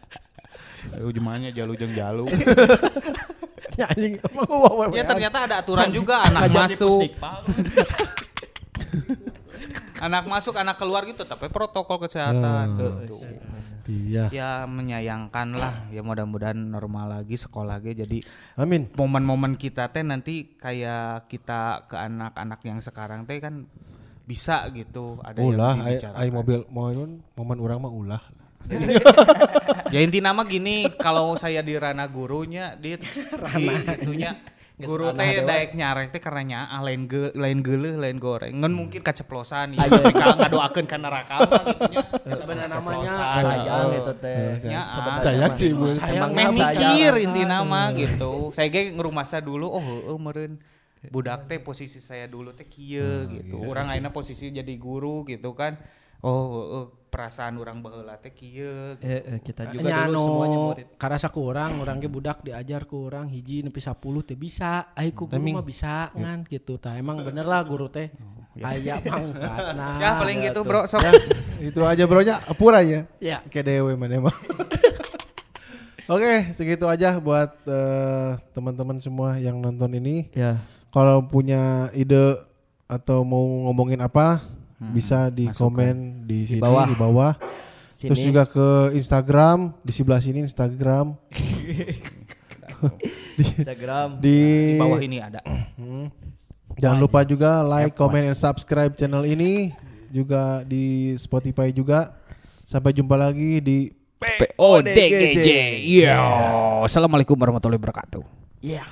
ujungnya 1.03 1.51
jalu 1.55 1.73
jeng 1.79 1.93
jalu. 1.95 2.25
Ya 3.79 3.87
anjing 3.95 4.19
emang 4.19 4.43
gua 4.51 4.91
ya 4.91 5.07
ternyata 5.07 5.47
ada 5.47 5.63
aturan 5.63 5.95
juga 5.95 6.27
anak 6.27 6.51
masuk. 6.51 7.15
anak 10.03 10.25
masuk, 10.27 10.55
anak 10.59 10.83
keluar 10.83 11.07
gitu, 11.07 11.23
tapi 11.23 11.47
protokol 11.47 12.03
kesehatan. 12.03 12.75
gitu. 12.75 13.23
iya 13.89 14.29
ya 14.29 14.51
menyayangkan 14.69 15.57
lah 15.57 15.89
ya 15.89 16.05
mudah-mudahan 16.05 16.59
normal 16.61 17.23
lagi 17.23 17.41
sekolah 17.41 17.81
lagi 17.81 17.97
jadi 17.97 18.21
amin 18.61 18.93
momen-momen 18.93 19.57
kita 19.57 19.89
teh 19.89 20.05
nanti 20.05 20.61
kayak 20.61 21.25
kita 21.25 21.89
ke 21.89 21.97
anak-anak 21.97 22.61
yang 22.69 22.85
sekarang 22.85 23.25
teh 23.25 23.41
kan 23.41 23.65
bisa 24.29 24.69
gitu 24.77 25.17
ada 25.25 25.41
ulah 25.41 25.73
yang 25.73 25.89
dibicarakan. 25.89 26.21
ai 26.21 26.29
mobil 26.29 26.61
momen 26.69 27.25
momen 27.33 27.59
orang 27.65 27.79
mah 27.81 27.89
ulah 27.89 28.23
ya 29.95 29.99
inti 30.05 30.21
nama 30.21 30.45
gini 30.45 30.93
kalau 31.01 31.35
saya 31.41 31.65
di 31.65 31.75
ranah 31.77 32.09
gurunya 32.13 32.77
di 32.77 33.01
di 33.01 33.67
itunya 34.05 34.37
guru 34.79 35.11
teh 35.11 35.43
daek 35.43 35.75
nyarek 35.75 36.15
teh 36.15 36.23
karena 36.23 36.43
nya 36.47 36.61
ah, 36.71 36.79
lain 36.87 37.11
ge, 37.11 37.35
lain 37.35 37.59
geuleuh 37.67 37.99
lain 37.99 38.23
goreng. 38.23 38.55
Ngan 38.63 38.71
mungkin 38.71 39.03
kaceplosan 39.03 39.75
ya 39.75 39.91
kalau 39.91 40.39
ngadoakeun 40.39 40.87
ka 40.87 40.97
neraka 41.03 41.35
mah 41.43 41.63
gitu 41.67 41.85
nya. 41.91 42.03
Sebenarnya 42.31 42.69
namanya 42.71 43.15
sayang 43.43 43.89
itu 43.99 44.13
teh. 44.23 44.39
Ya, 44.63 44.83
ah. 44.87 45.19
sayang 45.19 45.53
sih 45.59 45.75
bu. 45.75 45.91
sayang. 45.91 46.31
Meh 46.31 46.47
mah 46.47 46.71
mikir 46.71 47.13
inti 47.19 47.43
nama 47.43 47.91
gitu. 47.91 48.55
Saya 48.55 48.71
ge 48.71 48.95
ngerumasa 48.95 49.43
dulu 49.43 49.67
oh 49.67 49.83
heueuh 49.83 50.19
meureun. 50.19 50.55
Budak 51.11 51.51
teh 51.51 51.59
posisi 51.59 51.99
saya 51.99 52.31
dulu 52.31 52.55
teh 52.55 52.67
kieu 52.71 53.27
gitu. 53.35 53.59
Orang 53.67 53.91
akhirnya 53.91 54.15
posisi 54.15 54.55
jadi 54.55 54.75
guru 54.79 55.27
gitu 55.27 55.59
kan. 55.59 55.75
Oh 56.19 56.43
heueuh 56.51 56.87
perasaan 57.09 57.57
orang 57.57 57.81
baheula 57.81 58.21
teh 58.21 58.35
kieu. 58.35 58.99
Eh, 59.01 59.23
eh, 59.23 59.39
kita 59.41 59.73
juga 59.73 59.89
Nya 59.89 60.05
dulu 60.11 60.21
semuanya 60.21 60.59
anu 60.59 60.67
murid. 60.75 60.87
karasa 61.01 61.27
ku 61.33 61.41
urang 61.49 61.81
urang 61.81 61.97
ge 62.03 62.09
budak 62.11 62.45
diajar 62.45 62.85
ku 62.85 63.09
urang 63.09 63.33
hiji 63.33 63.65
nepi 63.65 63.81
10 63.81 63.97
teu 64.27 64.37
bisa. 64.37 64.93
Ai 64.93 65.15
ku 65.17 65.25
guru 65.25 65.41
mah 65.41 65.65
bisa 65.65 66.13
ngan 66.13 66.45
gitu. 66.47 66.77
Tah 66.77 66.99
emang 67.01 67.25
bener 67.25 67.49
lah 67.49 67.65
guru 67.65 67.89
teh. 67.89 68.13
Aya 68.59 68.99
mangfatna 68.99 69.89
Ya 70.03 70.19
paling 70.19 70.39
gitu 70.43 70.61
bro 70.67 70.85
sok. 70.85 71.01
itu 71.71 71.81
aja 71.87 72.05
bronya 72.05 72.37
pura 72.59 72.83
ya 72.83 73.07
ya. 73.23 73.39
Ke 73.47 73.63
dewe 73.65 73.95
mana 73.97 74.19
emang. 74.19 74.35
Oke, 76.09 76.57
segitu 76.57 76.89
aja 76.89 77.21
buat 77.21 77.53
eh, 77.69 78.31
teman-teman 78.57 78.97
semua 78.97 79.37
yang 79.37 79.61
nonton 79.61 79.93
ini. 79.93 80.33
Ya. 80.33 80.65
Kalau 80.89 81.21
punya 81.29 81.93
ide 81.93 82.41
atau 82.89 83.29
mau 83.29 83.45
ngomongin 83.69 84.01
apa, 84.01 84.41
bisa 84.79 85.29
di 85.29 85.51
komen 85.51 86.25
di 86.25 86.47
sini 86.47 86.63
bawah. 86.63 86.87
di 86.87 86.95
bawah. 86.95 87.33
Sini. 87.99 88.15
Terus 88.15 88.21
juga 88.23 88.43
ke 88.47 88.95
Instagram, 88.95 89.75
di 89.83 89.91
sebelah 89.91 90.23
sini 90.23 90.47
Instagram. 90.47 91.19
Instagram. 93.43 94.23
Di, 94.23 94.39
Di 94.79 94.79
bawah 94.79 95.03
ini 95.03 95.19
ada. 95.19 95.43
Hmm. 95.75 96.07
Jangan 96.79 96.99
lupa 97.03 97.27
juga 97.27 97.67
like, 97.67 97.99
comment, 97.99 98.31
and 98.31 98.39
subscribe 98.39 98.95
channel 98.95 99.27
ini. 99.27 99.75
Juga 100.15 100.63
di 100.63 101.19
Spotify 101.19 101.75
juga. 101.75 102.15
Sampai 102.71 102.95
jumpa 102.95 103.19
lagi 103.19 103.59
di 103.59 103.91
PODGJ. 104.19 105.83
Yo, 105.83 106.23
Assalamualaikum 106.87 107.35
warahmatullahi 107.35 107.83
wabarakatuh. 107.83 108.23
Iya. 108.63 108.87